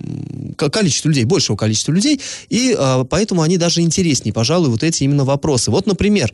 ко- 0.57 0.71
количества 0.71 1.09
людей, 1.09 1.25
большего 1.25 1.57
количества 1.57 1.93
людей, 1.93 2.21
и 2.49 2.75
а, 2.79 3.05
поэтому 3.05 3.43
они 3.43 3.57
даже 3.59 3.81
интереснее, 3.81 4.33
пожалуй, 4.33 4.71
вот 4.71 4.83
эти 4.83 5.05
именно 5.05 5.25
вопросы. 5.25 5.71
Вот, 5.71 5.87
например, 5.87 6.33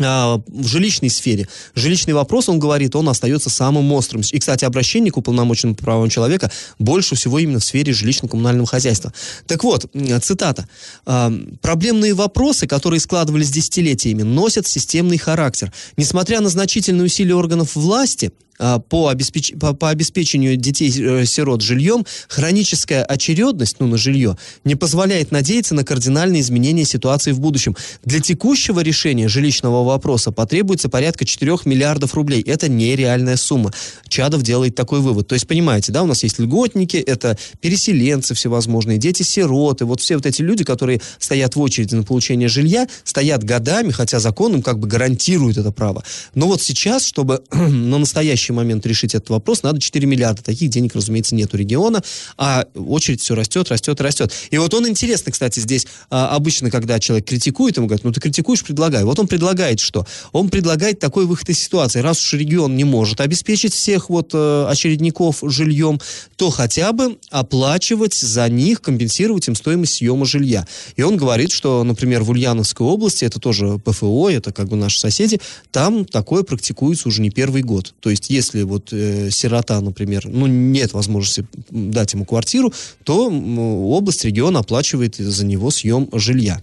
в 0.00 0.66
жилищной 0.66 1.10
сфере. 1.10 1.48
Жилищный 1.74 2.14
вопрос, 2.14 2.48
он 2.48 2.58
говорит, 2.58 2.96
он 2.96 3.08
остается 3.08 3.50
самым 3.50 3.92
острым. 3.92 4.22
И, 4.32 4.38
кстати, 4.38 4.64
обращение 4.64 5.12
к 5.12 5.16
уполномоченному 5.16 5.76
по 5.76 5.84
правам 5.84 6.08
человека 6.08 6.50
больше 6.78 7.14
всего 7.14 7.38
именно 7.38 7.58
в 7.58 7.64
сфере 7.64 7.92
жилищно-коммунального 7.92 8.66
хозяйства. 8.66 9.12
Так 9.46 9.64
вот, 9.64 9.86
цитата. 10.22 10.68
А, 11.06 11.32
«Проблемные 11.60 12.14
вопросы, 12.14 12.66
которые 12.66 13.00
складывались 13.00 13.50
десятилетиями, 13.50 14.22
носят 14.22 14.66
системный 14.66 15.18
характер. 15.18 15.72
Несмотря 15.96 16.40
на 16.40 16.48
значительные 16.48 17.04
усилия 17.04 17.34
органов 17.34 17.76
власти, 17.76 18.30
а, 18.30 18.49
по, 18.88 19.10
обеспеч- 19.10 19.58
по, 19.58 19.72
по 19.72 19.88
обеспечению 19.88 20.56
детей-сирот 20.56 21.62
жильем, 21.62 22.04
хроническая 22.28 23.02
очередность, 23.04 23.76
ну, 23.78 23.86
на 23.86 23.96
жилье, 23.96 24.36
не 24.64 24.74
позволяет 24.74 25.30
надеяться 25.30 25.74
на 25.74 25.84
кардинальные 25.84 26.42
изменения 26.42 26.84
ситуации 26.84 27.32
в 27.32 27.40
будущем. 27.40 27.76
Для 28.04 28.20
текущего 28.20 28.80
решения 28.80 29.28
жилищного 29.28 29.84
вопроса 29.84 30.30
потребуется 30.30 30.88
порядка 30.88 31.24
4 31.24 31.58
миллиардов 31.64 32.14
рублей. 32.14 32.42
Это 32.42 32.68
нереальная 32.68 33.36
сумма. 33.36 33.72
Чадов 34.08 34.42
делает 34.42 34.74
такой 34.74 35.00
вывод. 35.00 35.26
То 35.28 35.34
есть, 35.34 35.46
понимаете, 35.46 35.92
да, 35.92 36.02
у 36.02 36.06
нас 36.06 36.22
есть 36.22 36.38
льготники, 36.38 36.96
это 36.96 37.38
переселенцы 37.60 38.34
всевозможные, 38.34 38.98
дети-сироты, 38.98 39.84
вот 39.84 40.00
все 40.00 40.16
вот 40.16 40.26
эти 40.26 40.42
люди, 40.42 40.64
которые 40.64 41.00
стоят 41.18 41.56
в 41.56 41.60
очереди 41.60 41.94
на 41.94 42.02
получение 42.02 42.48
жилья, 42.48 42.86
стоят 43.04 43.44
годами, 43.44 43.90
хотя 43.90 44.18
закон 44.20 44.54
им 44.54 44.62
как 44.62 44.78
бы 44.78 44.88
гарантирует 44.88 45.56
это 45.56 45.72
право. 45.72 46.04
Но 46.34 46.46
вот 46.46 46.62
сейчас, 46.62 47.04
чтобы 47.04 47.42
на 47.50 47.98
настоящий 47.98 48.49
момент 48.52 48.86
решить 48.86 49.14
этот 49.14 49.30
вопрос, 49.30 49.62
надо 49.62 49.80
4 49.80 50.06
миллиарда. 50.06 50.42
Таких 50.42 50.70
денег, 50.70 50.94
разумеется, 50.94 51.34
нет 51.34 51.52
у 51.54 51.56
региона, 51.56 52.02
а 52.36 52.66
очередь 52.74 53.20
все 53.20 53.34
растет, 53.34 53.70
растет, 53.70 54.00
растет. 54.00 54.32
И 54.50 54.58
вот 54.58 54.72
он 54.74 54.88
интересно, 54.88 55.32
кстати, 55.32 55.60
здесь 55.60 55.86
а, 56.10 56.34
обычно, 56.34 56.70
когда 56.70 56.98
человек 56.98 57.26
критикует, 57.26 57.76
ему 57.76 57.86
говорят, 57.86 58.04
ну 58.04 58.12
ты 58.12 58.20
критикуешь, 58.20 58.64
предлагай. 58.64 59.04
Вот 59.04 59.18
он 59.18 59.28
предлагает 59.28 59.80
что? 59.80 60.06
Он 60.32 60.48
предлагает 60.48 60.98
такой 60.98 61.26
выход 61.26 61.48
из 61.48 61.58
ситуации. 61.58 62.00
Раз 62.00 62.20
уж 62.20 62.32
регион 62.34 62.76
не 62.76 62.84
может 62.84 63.20
обеспечить 63.20 63.74
всех 63.74 64.10
вот 64.10 64.30
э, 64.34 64.66
очередников 64.68 65.38
жильем, 65.42 66.00
то 66.36 66.50
хотя 66.50 66.92
бы 66.92 67.18
оплачивать 67.30 68.14
за 68.14 68.48
них, 68.48 68.80
компенсировать 68.80 69.48
им 69.48 69.54
стоимость 69.54 69.94
съема 69.94 70.26
жилья. 70.26 70.66
И 70.96 71.02
он 71.02 71.16
говорит, 71.16 71.52
что, 71.52 71.84
например, 71.84 72.22
в 72.22 72.30
Ульяновской 72.30 72.86
области, 72.86 73.24
это 73.24 73.38
тоже 73.38 73.78
ПФО, 73.78 74.30
это 74.30 74.52
как 74.52 74.68
бы 74.68 74.76
наши 74.76 74.98
соседи, 75.00 75.40
там 75.70 76.04
такое 76.04 76.42
практикуется 76.42 77.08
уже 77.08 77.22
не 77.22 77.30
первый 77.30 77.62
год. 77.62 77.94
То 78.00 78.10
есть, 78.10 78.30
если 78.40 78.62
вот 78.62 78.92
э, 78.92 79.30
сирота, 79.30 79.80
например, 79.80 80.26
ну, 80.26 80.46
нет 80.46 80.92
возможности 80.92 81.46
дать 81.70 82.14
ему 82.14 82.24
квартиру, 82.24 82.72
то 83.04 83.28
область, 83.28 84.24
регион 84.24 84.56
оплачивает 84.56 85.16
за 85.16 85.44
него 85.46 85.70
съем 85.70 86.08
жилья. 86.12 86.60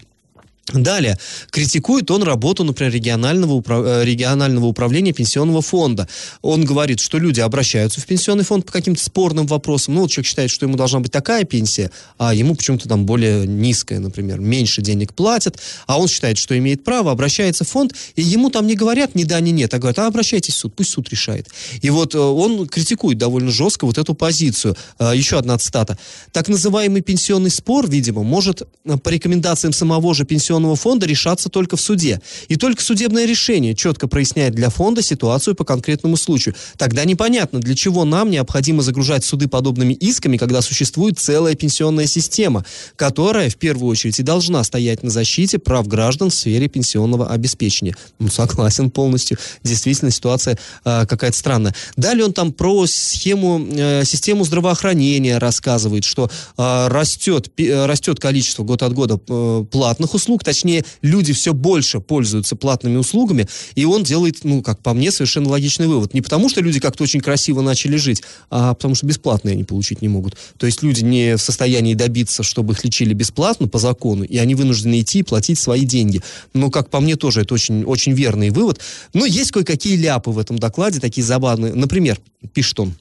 Далее, 0.73 1.17
критикует 1.49 2.11
он 2.11 2.23
работу, 2.23 2.63
например, 2.65 2.93
регионального, 2.93 3.53
управ- 3.53 3.85
э, 3.85 4.03
регионального 4.03 4.65
управления 4.65 5.13
пенсионного 5.13 5.61
фонда. 5.61 6.09
Он 6.41 6.65
говорит, 6.65 6.99
что 6.99 7.17
люди 7.19 7.39
обращаются 7.39 8.01
в 8.01 8.05
пенсионный 8.05 8.43
фонд 8.43 8.65
по 8.65 8.73
каким-то 8.73 9.01
спорным 9.01 9.47
вопросам. 9.47 9.95
Ну, 9.95 10.01
вот 10.01 10.11
человек 10.11 10.27
считает, 10.27 10.51
что 10.51 10.65
ему 10.65 10.75
должна 10.75 10.99
быть 10.99 11.11
такая 11.11 11.45
пенсия, 11.45 11.89
а 12.17 12.33
ему 12.33 12.53
почему-то 12.55 12.89
там 12.89 13.05
более 13.05 13.47
низкая, 13.47 13.99
например, 13.99 14.39
меньше 14.39 14.81
денег 14.81 15.13
платят, 15.13 15.57
а 15.85 15.99
он 15.99 16.09
считает, 16.09 16.37
что 16.37 16.57
имеет 16.57 16.83
право, 16.83 17.11
обращается 17.11 17.63
в 17.63 17.69
фонд, 17.69 17.93
и 18.17 18.21
ему 18.21 18.49
там 18.49 18.67
не 18.67 18.75
говорят 18.75 19.15
ни 19.15 19.23
да, 19.23 19.39
ни 19.39 19.51
нет, 19.51 19.73
а 19.73 19.79
говорят, 19.79 19.99
а 19.99 20.07
обращайтесь 20.07 20.55
в 20.55 20.57
суд, 20.57 20.75
пусть 20.75 20.91
суд 20.91 21.09
решает. 21.09 21.47
И 21.81 21.89
вот 21.89 22.13
э, 22.13 22.19
он 22.19 22.67
критикует 22.67 23.17
довольно 23.17 23.51
жестко 23.51 23.85
вот 23.85 23.97
эту 23.97 24.13
позицию. 24.13 24.75
Э, 24.99 25.13
Еще 25.15 25.37
одна 25.37 25.57
цитата. 25.57 25.97
Так 26.33 26.49
называемый 26.49 27.01
пенсионный 27.01 27.51
спор, 27.51 27.89
видимо, 27.89 28.23
может 28.23 28.63
по 29.03 29.09
рекомендациям 29.09 29.71
самого 29.71 30.13
же 30.13 30.25
пенсионного 30.25 30.56
пенсионного 30.57 30.75
фонда 30.75 31.05
решаться 31.05 31.49
только 31.49 31.77
в 31.77 31.81
суде. 31.81 32.19
И 32.47 32.55
только 32.55 32.81
судебное 32.81 33.25
решение 33.25 33.75
четко 33.75 34.07
проясняет 34.07 34.55
для 34.55 34.69
фонда 34.69 35.03
ситуацию 35.03 35.55
по 35.55 35.63
конкретному 35.63 36.17
случаю. 36.17 36.55
Тогда 36.77 37.05
непонятно, 37.05 37.59
для 37.59 37.75
чего 37.75 38.05
нам 38.05 38.31
необходимо 38.31 38.81
загружать 38.81 39.23
суды 39.23 39.47
подобными 39.47 39.93
исками, 39.93 40.37
когда 40.37 40.61
существует 40.61 41.19
целая 41.19 41.53
пенсионная 41.53 42.07
система, 42.07 42.65
которая 42.95 43.49
в 43.49 43.55
первую 43.55 43.91
очередь 43.91 44.19
и 44.19 44.23
должна 44.23 44.63
стоять 44.63 45.03
на 45.03 45.11
защите 45.11 45.59
прав 45.59 45.87
граждан 45.87 46.29
в 46.29 46.33
сфере 46.33 46.67
пенсионного 46.67 47.29
обеспечения. 47.29 47.95
Ну, 48.19 48.29
согласен 48.29 48.89
полностью. 48.89 49.37
Действительно, 49.63 50.09
ситуация 50.09 50.57
э, 50.85 51.05
какая-то 51.05 51.37
странная. 51.37 51.75
Далее 51.97 52.25
он 52.25 52.33
там 52.33 52.51
про 52.51 52.87
схему, 52.87 53.63
э, 53.69 54.03
систему 54.05 54.43
здравоохранения 54.43 55.37
рассказывает, 55.37 56.03
что 56.03 56.31
э, 56.57 56.87
растет, 56.87 57.51
пи- 57.53 57.71
растет 57.71 58.19
количество 58.19 58.63
год 58.63 58.81
от 58.81 58.93
года 58.93 59.19
э, 59.27 59.65
платных 59.71 60.15
услуг, 60.15 60.43
точнее, 60.47 60.85
люди 61.01 61.33
все 61.33 61.53
больше 61.53 61.99
пользуются 61.99 62.55
платными 62.55 62.95
услугами, 62.95 63.49
и 63.75 63.83
он 63.83 64.03
делает, 64.03 64.45
ну, 64.45 64.61
как 64.61 64.81
по 64.81 64.93
мне, 64.93 65.11
совершенно 65.11 65.49
логичный 65.49 65.87
вывод. 65.87 66.13
Не 66.13 66.21
потому, 66.21 66.47
что 66.47 66.61
люди 66.61 66.79
как-то 66.79 67.03
очень 67.03 67.19
красиво 67.19 67.59
начали 67.59 67.97
жить, 67.97 68.23
а 68.49 68.73
потому 68.73 68.95
что 68.95 69.05
бесплатные 69.05 69.53
они 69.53 69.65
получить 69.65 70.01
не 70.01 70.07
могут. 70.07 70.37
То 70.57 70.65
есть 70.65 70.83
люди 70.83 71.03
не 71.03 71.35
в 71.35 71.41
состоянии 71.41 71.95
добиться, 71.95 72.43
чтобы 72.43 72.75
их 72.75 72.85
лечили 72.85 73.13
бесплатно 73.13 73.67
по 73.67 73.77
закону, 73.77 74.23
и 74.23 74.37
они 74.37 74.55
вынуждены 74.55 75.01
идти 75.01 75.19
и 75.19 75.23
платить 75.23 75.59
свои 75.59 75.83
деньги. 75.83 76.21
Но, 76.53 76.71
как 76.71 76.89
по 76.89 77.01
мне, 77.01 77.17
тоже 77.17 77.41
это 77.41 77.53
очень, 77.53 77.83
очень 77.83 78.13
верный 78.13 78.49
вывод. 78.49 78.79
Но 79.13 79.25
есть 79.25 79.51
кое-какие 79.51 79.97
ляпы 79.97 80.29
в 80.29 80.39
этом 80.39 80.57
докладе, 80.57 81.01
такие 81.01 81.25
забавные. 81.25 81.73
Например, 81.73 82.17
пишет 82.53 82.79
он, 82.79 82.93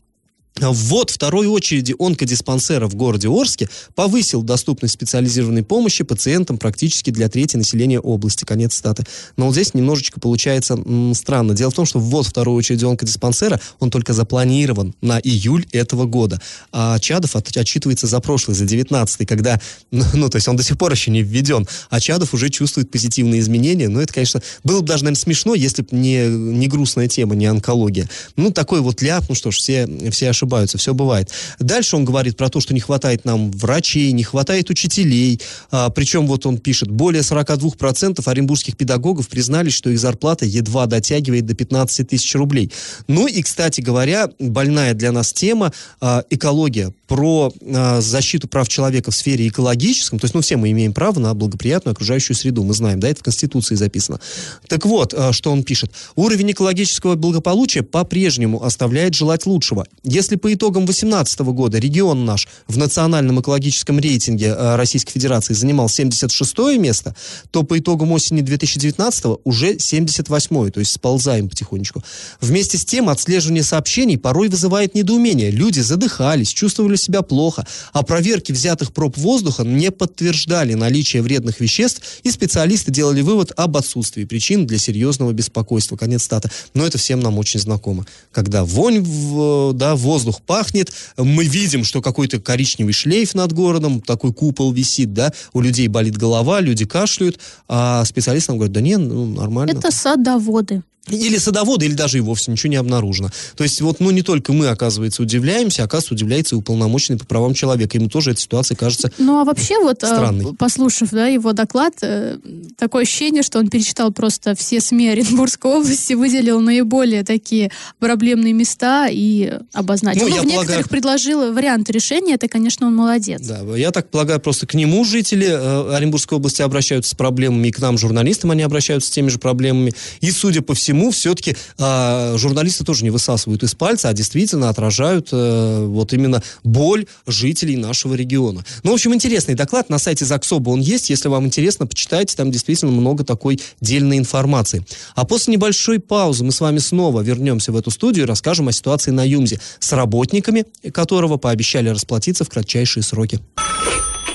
Ввод 0.59 1.11
второй 1.11 1.47
очереди 1.47 1.95
онкодиспансера 1.99 2.87
в 2.87 2.95
городе 2.95 3.29
Орске 3.29 3.69
повысил 3.95 4.43
доступность 4.43 4.95
специализированной 4.95 5.63
помощи 5.63 6.03
пациентам 6.03 6.57
практически 6.57 7.11
для 7.11 7.29
трети 7.29 7.57
населения 7.57 8.01
области. 8.01 8.45
Конец 8.45 8.75
статы. 8.75 9.05
Но 9.37 9.47
вот 9.47 9.53
здесь 9.53 9.75
немножечко 9.75 10.19
получается 10.19 10.75
м, 10.75 11.15
странно. 11.15 11.53
Дело 11.53 11.71
в 11.71 11.75
том, 11.75 11.85
что 11.85 11.99
ввод 11.99 12.27
второй 12.27 12.57
очереди 12.57 12.87
онкодиспансера, 12.87 13.61
он 13.81 13.91
только 13.91 14.15
запланирован 14.15 14.95
на 15.03 15.19
июль 15.19 15.67
этого 15.73 16.07
года. 16.07 16.41
А 16.73 16.99
Чадов 17.01 17.37
от, 17.37 17.55
отчитывается 17.55 18.07
за 18.07 18.21
прошлый, 18.21 18.57
за 18.57 18.65
19 18.65 19.27
когда, 19.27 19.61
ну, 19.91 20.05
ну, 20.15 20.31
то 20.31 20.37
есть 20.37 20.49
он 20.49 20.57
до 20.57 20.63
сих 20.63 20.79
пор 20.79 20.93
еще 20.93 21.11
не 21.11 21.23
введен, 21.23 21.69
а 21.91 22.01
Чадов 22.01 22.33
уже 22.33 22.49
чувствует 22.49 22.91
позитивные 22.91 23.41
изменения. 23.41 23.89
Но 23.89 24.01
это, 24.01 24.15
конечно, 24.15 24.41
было 24.65 24.81
бы 24.81 24.87
даже, 24.87 25.05
наверное, 25.05 25.21
смешно, 25.21 25.55
если 25.55 25.83
бы 25.83 25.89
не, 25.93 26.27
не 26.29 26.67
грустная 26.67 27.09
тема, 27.09 27.35
не 27.35 27.45
онкология. 27.45 28.09
Ну, 28.37 28.51
такой 28.51 28.81
вот 28.81 29.03
ляп, 29.03 29.25
ну 29.29 29.35
что 29.35 29.51
ж, 29.51 29.57
все, 29.57 29.87
все 30.11 30.31
ошибаются 30.31 30.46
ошибаются, 30.47 30.79
все 30.79 30.95
бывает. 30.95 31.31
Дальше 31.59 31.97
он 31.97 32.05
говорит 32.05 32.37
про 32.37 32.49
то, 32.49 32.61
что 32.61 32.73
не 32.73 32.81
хватает 32.81 33.25
нам 33.25 33.51
врачей, 33.51 34.13
не 34.13 34.23
хватает 34.23 34.71
учителей. 34.71 35.41
А, 35.71 35.91
причем 35.91 36.27
вот 36.27 36.47
он 36.47 36.59
пишет, 36.59 36.91
более 36.91 37.23
42% 37.23 38.23
оренбургских 38.25 38.77
педагогов 38.77 39.29
признались, 39.29 39.75
что 39.75 39.91
их 39.91 39.99
зарплата 39.99 40.45
едва 40.45 40.87
дотягивает 40.87 41.47
до 41.47 41.55
15 41.55 42.09
тысяч 42.09 42.35
рублей. 42.35 42.71
Ну 43.09 43.27
и, 43.27 43.43
кстати 43.43 43.81
говоря, 43.81 44.31
больная 44.39 44.95
для 44.95 45.13
нас 45.13 45.33
тема 45.33 45.73
а, 46.01 46.23
экология 46.31 46.93
про 47.09 47.53
а, 47.75 48.01
защиту 48.01 48.49
прав 48.49 48.69
человека 48.69 49.11
в 49.11 49.17
сфере 49.17 49.49
экологическом, 49.49 50.19
то 50.19 50.25
есть, 50.25 50.35
ну, 50.35 50.41
все 50.41 50.57
мы 50.57 50.71
имеем 50.71 50.93
право 50.93 51.19
на 51.19 51.35
благоприятную 51.35 51.93
окружающую 51.93 52.37
среду, 52.37 52.65
мы 52.65 52.75
знаем, 52.75 53.01
да, 53.01 53.09
это 53.09 53.21
в 53.21 53.25
Конституции 53.25 53.75
записано. 53.75 54.21
Так 54.69 54.87
вот, 54.87 55.15
а, 55.17 55.33
что 55.33 55.51
он 55.51 55.63
пишет. 55.63 55.91
Уровень 56.15 56.53
экологического 56.53 57.17
благополучия 57.17 57.83
по-прежнему 57.83 58.63
оставляет 58.63 59.15
желать 59.15 59.47
лучшего. 59.47 59.87
Если 60.03 60.36
по 60.37 60.53
итогам 60.53 60.85
2018 60.85 61.41
года 61.41 61.79
регион 61.79 62.25
наш 62.25 62.49
в 62.69 62.79
национальном 62.79 63.41
экологическом 63.41 63.99
рейтинге 63.99 64.53
а, 64.53 64.77
Российской 64.77 65.13
Федерации 65.13 65.55
занимал 65.55 65.89
76 65.89 66.59
место, 66.79 67.15
то 67.51 67.63
по 67.63 67.79
итогам 67.79 68.13
осени 68.13 68.41
2019 68.41 69.41
уже 69.45 69.79
78 69.79 70.71
то 70.71 70.81
есть 70.81 70.93
сползаем 70.93 71.49
потихонечку. 71.49 72.03
Вместе 72.41 72.79
с 72.79 72.85
тем 72.85 73.09
отслеживание 73.09 73.63
сообщений 73.63 74.19
порой 74.19 74.49
вызывает 74.49 74.95
недоумение. 74.95 75.51
Люди 75.51 75.81
задыхались, 75.81 76.49
чувствовали 76.49 76.97
себя 76.97 77.23
плохо, 77.23 77.67
а 77.93 78.03
проверки 78.03 78.53
взятых 78.53 78.93
проб 78.93 79.17
воздуха 79.17 79.63
не 79.65 79.91
подтверждали 79.91 80.75
наличие 80.75 81.23
вредных 81.23 81.61
веществ, 81.61 82.03
и 82.23 82.31
специалисты 82.31 82.91
делали 82.91 83.21
вывод 83.21 83.53
об 83.57 83.77
отсутствии 83.77 84.25
причин 84.25 84.67
для 84.67 84.79
серьезного 84.79 85.33
беспокойства. 85.33 85.97
Конец 85.97 86.25
стата. 86.25 86.51
Но 86.75 86.85
это 86.85 86.99
всем 86.99 87.21
нам 87.21 87.39
очень 87.39 87.61
знакомо. 87.61 88.07
Когда 88.33 88.65
вонь, 88.65 89.01
в, 89.01 89.73
да, 89.73 89.95
воздух 89.95 90.26
пахнет, 90.43 90.93
мы 91.17 91.45
видим, 91.45 91.85
что 91.85 92.03
какой-то 92.03 92.41
коричневый 92.41 92.93
шлейф 92.93 93.35
над 93.35 93.53
городом, 93.53 94.01
такой 94.01 94.33
купол 94.33 94.73
висит, 94.73 95.13
да, 95.13 95.33
у 95.53 95.61
людей 95.61 95.89
болит 95.89 96.17
голова, 96.17 96.61
люди 96.61 96.85
кашляют, 96.85 97.39
а 97.69 98.05
специалисты 98.05 98.53
нам 98.53 98.59
говорят, 98.59 98.75
да 98.75 98.81
нет, 98.81 99.01
ну, 99.01 99.27
нормально. 99.27 99.71
Это 99.71 99.91
садоводы. 99.91 100.83
Или 101.09 101.39
садоводы, 101.39 101.87
или 101.87 101.95
даже 101.95 102.19
и 102.19 102.21
вовсе 102.21 102.51
ничего 102.51 102.71
не 102.71 102.77
обнаружено. 102.77 103.31
То 103.57 103.63
есть 103.65 103.81
вот, 103.81 104.01
ну, 104.01 104.11
не 104.11 104.23
только 104.23 104.53
мы, 104.53 104.69
оказывается, 104.69 105.23
удивляемся, 105.23 105.85
оказывается, 105.85 106.15
удивляется 106.15 106.55
и 106.57 106.59
уполномоченный 106.59 107.19
по 107.19 107.25
правам 107.27 107.55
человека. 107.55 107.97
Ему 107.97 108.09
тоже 108.09 108.33
эта 108.33 108.41
ситуация 108.41 108.75
кажется 108.77 109.13
Ну, 109.19 109.41
а 109.41 109.45
вообще 109.45 109.79
вот, 109.79 110.03
э, 110.03 110.07
Странный. 110.07 110.55
послушав 110.55 111.11
да, 111.11 111.27
его 111.29 111.53
доклад, 111.53 111.95
э, 112.03 112.39
такое 112.77 113.03
ощущение, 113.03 113.43
что 113.43 113.59
он 113.61 113.69
перечитал 113.69 114.13
просто 114.13 114.55
все 114.57 114.81
СМИ 114.81 115.09
Оренбургской 115.11 115.71
области, 115.71 116.15
выделил 116.15 116.61
наиболее 116.61 117.23
такие 117.25 117.71
проблемные 118.01 118.53
места 118.53 119.07
и 119.11 119.53
обозначил. 119.73 120.23
Ну, 120.23 120.29
Ну, 120.31 120.35
я 120.37 120.43
в 120.43 120.45
некоторых 120.45 120.67
полагаю- 120.67 120.89
предложил 120.89 121.53
варианты 121.53 121.93
решения, 121.93 122.35
это, 122.35 122.49
конечно, 122.49 122.87
он 122.87 122.97
молодец. 122.97 123.43
Да, 123.47 123.61
я 123.77 123.91
так 123.93 124.11
полагаю, 124.11 124.41
просто 124.41 124.67
к 124.67 124.75
нему 124.75 125.05
жители 125.05 125.47
э, 125.47 125.95
Оренбургской 125.95 126.39
области 126.39 126.63
обращаются 126.63 127.13
с 127.13 127.15
проблемами, 127.15 127.69
и 127.69 127.71
к 127.71 127.79
нам, 127.79 127.97
журналистам, 127.99 128.51
они 128.51 128.63
обращаются 128.63 129.09
с 129.09 129.13
теми 129.13 129.29
же 129.29 129.39
проблемами. 129.39 129.93
И, 130.21 130.31
судя 130.31 130.63
по 130.63 130.75
всему, 130.75 130.96
все-таки 131.11 131.57
журналисты 131.79 132.85
тоже 132.85 133.05
не 133.05 133.11
высасывают 133.11 133.63
из 133.63 133.75
пальца, 133.75 134.09
а 134.09 134.13
действительно 134.13 134.69
отражают 134.69 135.29
э, 135.33 135.85
вот 135.87 136.13
именно 136.13 136.43
боль 136.65 137.07
жителей 137.27 137.77
нашего 137.77 138.15
региона. 138.15 138.65
Ну, 138.83 138.91
в 138.91 138.95
общем, 138.95 139.15
интересный 139.15 139.55
доклад. 139.55 139.89
На 139.91 139.99
сайте 139.99 140.25
ЗАГСОБа 140.25 140.71
он 140.71 140.81
есть. 140.81 141.11
Если 141.11 141.29
вам 141.29 141.47
интересно, 141.47 141.87
почитайте. 141.87 142.37
Там 142.37 142.51
действительно 142.51 142.93
много 142.93 143.25
такой 143.25 143.61
дельной 143.81 144.19
информации. 144.19 144.85
А 145.15 145.25
после 145.25 145.55
небольшой 145.55 145.99
паузы 146.01 146.45
мы 146.45 146.53
с 146.53 146.61
вами 146.61 146.79
снова 146.79 147.21
вернемся 147.21 147.73
в 147.73 147.77
эту 147.77 147.91
студию 147.91 148.25
и 148.25 148.29
расскажем 148.29 148.69
о 148.69 148.73
ситуации 148.73 149.11
на 149.11 149.27
ЮМЗе 149.27 149.61
с 149.79 149.93
работниками, 149.93 150.65
которого 150.93 151.37
пообещали 151.37 151.89
расплатиться 151.89 152.45
в 152.45 152.49
кратчайшие 152.49 153.03
сроки. 153.03 153.41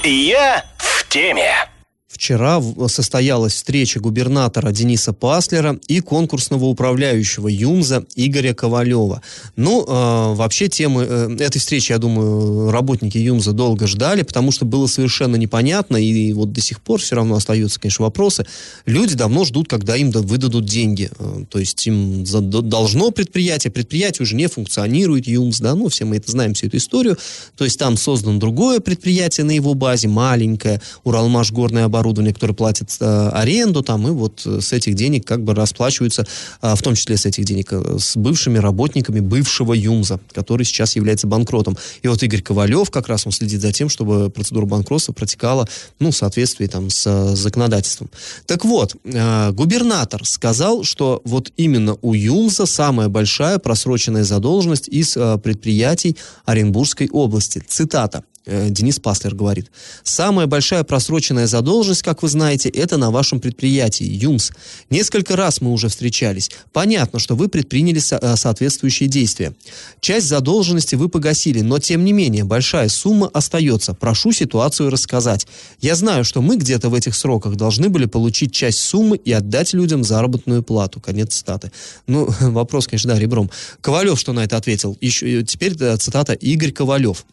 Я 0.03 0.65
в 0.77 1.07
теме. 1.09 1.70
Вчера 2.11 2.61
состоялась 2.87 3.53
встреча 3.53 4.01
губернатора 4.01 4.71
Дениса 4.71 5.13
Паслера 5.13 5.79
и 5.87 6.01
конкурсного 6.01 6.65
управляющего 6.65 7.47
ЮМЗа 7.47 8.03
Игоря 8.15 8.53
Ковалева. 8.53 9.21
Ну, 9.55 9.85
э, 9.87 10.35
вообще 10.35 10.67
темы 10.67 11.05
э, 11.07 11.37
этой 11.39 11.59
встречи, 11.59 11.93
я 11.93 11.99
думаю, 11.99 12.69
работники 12.69 13.17
ЮМЗа 13.17 13.53
долго 13.53 13.87
ждали, 13.87 14.23
потому 14.23 14.51
что 14.51 14.65
было 14.65 14.87
совершенно 14.87 15.37
непонятно, 15.37 15.95
и 15.95 16.33
вот 16.33 16.51
до 16.51 16.59
сих 16.59 16.81
пор 16.81 16.99
все 16.99 17.15
равно 17.15 17.35
остаются, 17.35 17.79
конечно, 17.79 18.03
вопросы. 18.03 18.45
Люди 18.85 19.15
давно 19.15 19.45
ждут, 19.45 19.69
когда 19.69 19.95
им 19.95 20.11
да- 20.11 20.19
выдадут 20.19 20.65
деньги. 20.65 21.09
Э, 21.17 21.45
То 21.49 21.59
есть 21.59 21.87
им 21.87 22.25
должно 22.25 23.11
предприятие, 23.11 23.71
предприятие 23.71 24.23
уже 24.23 24.35
не 24.35 24.47
функционирует, 24.47 25.27
ЮМЗ, 25.27 25.61
да, 25.61 25.75
ну, 25.75 25.87
все 25.87 26.03
мы 26.03 26.17
это 26.17 26.29
знаем, 26.29 26.55
всю 26.55 26.67
эту 26.67 26.75
историю. 26.75 27.17
То 27.55 27.63
есть 27.63 27.79
там 27.79 27.95
создано 27.95 28.37
другое 28.37 28.81
предприятие 28.81 29.45
на 29.45 29.51
его 29.51 29.75
базе, 29.75 30.09
маленькое, 30.09 30.81
Уралмаш 31.05 31.53
горное 31.53 31.85
оборудование, 31.85 32.00
которое 32.33 32.53
платит 32.53 32.89
э, 32.99 33.29
аренду 33.33 33.81
там, 33.83 34.07
и 34.07 34.11
вот 34.11 34.41
э, 34.45 34.61
с 34.61 34.73
этих 34.73 34.95
денег 34.95 35.25
как 35.25 35.43
бы 35.43 35.53
расплачиваются, 35.53 36.25
а, 36.61 36.75
в 36.75 36.81
том 36.81 36.95
числе 36.95 37.17
с 37.17 37.25
этих 37.25 37.45
денег, 37.45 37.71
э, 37.71 37.97
с 37.99 38.17
бывшими 38.17 38.57
работниками 38.57 39.19
бывшего 39.19 39.73
ЮМЗа, 39.73 40.19
который 40.33 40.63
сейчас 40.65 40.95
является 40.95 41.27
банкротом. 41.27 41.77
И 42.01 42.07
вот 42.07 42.21
Игорь 42.23 42.41
Ковалев 42.41 42.89
как 42.91 43.07
раз 43.07 43.25
он 43.25 43.31
следит 43.31 43.61
за 43.61 43.71
тем, 43.71 43.89
чтобы 43.89 44.29
процедура 44.29 44.65
банкротства 44.65 45.13
протекала, 45.13 45.67
ну, 45.99 46.11
в 46.11 46.15
соответствии 46.15 46.67
там 46.67 46.89
с 46.89 47.35
законодательством. 47.35 48.09
Так 48.45 48.65
вот, 48.65 48.95
губернатор 49.03 50.25
сказал, 50.25 50.83
что 50.83 51.21
вот 51.25 51.51
именно 51.57 51.97
у 52.01 52.13
ЮМЗа 52.13 52.65
самая 52.65 53.07
большая 53.09 53.59
просроченная 53.59 54.23
задолженность 54.23 54.87
из 54.87 55.13
предприятий 55.43 56.17
Оренбургской 56.45 57.09
области. 57.09 57.63
Цитата. 57.67 58.23
Денис 58.45 58.99
Паслер 58.99 59.35
говорит. 59.35 59.71
Самая 60.03 60.47
большая 60.47 60.83
просроченная 60.83 61.47
задолженность, 61.47 61.90
как 62.01 62.23
вы 62.23 62.29
знаете, 62.29 62.69
это 62.69 62.97
на 62.97 63.11
вашем 63.11 63.39
предприятии, 63.39 64.05
ЮМС. 64.05 64.51
Несколько 64.89 65.35
раз 65.35 65.59
мы 65.59 65.71
уже 65.71 65.89
встречались. 65.89 66.49
Понятно, 66.71 67.19
что 67.19 67.35
вы 67.35 67.49
предприняли 67.49 67.99
со- 67.99 68.19
э, 68.21 68.35
соответствующие 68.37 69.09
действия. 69.09 69.53
Часть 69.99 70.27
задолженности 70.27 70.95
вы 70.95 71.09
погасили, 71.09 71.61
но 71.61 71.79
тем 71.79 72.05
не 72.05 72.13
менее 72.13 72.43
большая 72.43 72.87
сумма 72.89 73.29
остается. 73.33 73.93
Прошу 73.93 74.31
ситуацию 74.31 74.89
рассказать. 74.89 75.47
Я 75.81 75.95
знаю, 75.95 76.23
что 76.23 76.41
мы 76.41 76.55
где-то 76.57 76.89
в 76.89 76.93
этих 76.93 77.15
сроках 77.15 77.55
должны 77.55 77.89
были 77.89 78.05
получить 78.05 78.53
часть 78.53 78.79
суммы 78.79 79.17
и 79.17 79.31
отдать 79.31 79.73
людям 79.73 80.03
заработную 80.03 80.63
плату. 80.63 80.99
Конец 81.01 81.35
цитаты. 81.35 81.71
Ну, 82.07 82.27
вопрос, 82.39 82.87
конечно, 82.87 83.13
да, 83.13 83.19
ребром. 83.19 83.49
Ковалев 83.81 84.19
что 84.19 84.33
на 84.33 84.43
это 84.43 84.57
ответил? 84.57 84.97
Еще, 85.01 85.41
э, 85.41 85.43
теперь 85.43 85.75
э, 85.79 85.97
цитата 85.97 86.33
Игорь 86.33 86.71
Ковалев. 86.71 87.25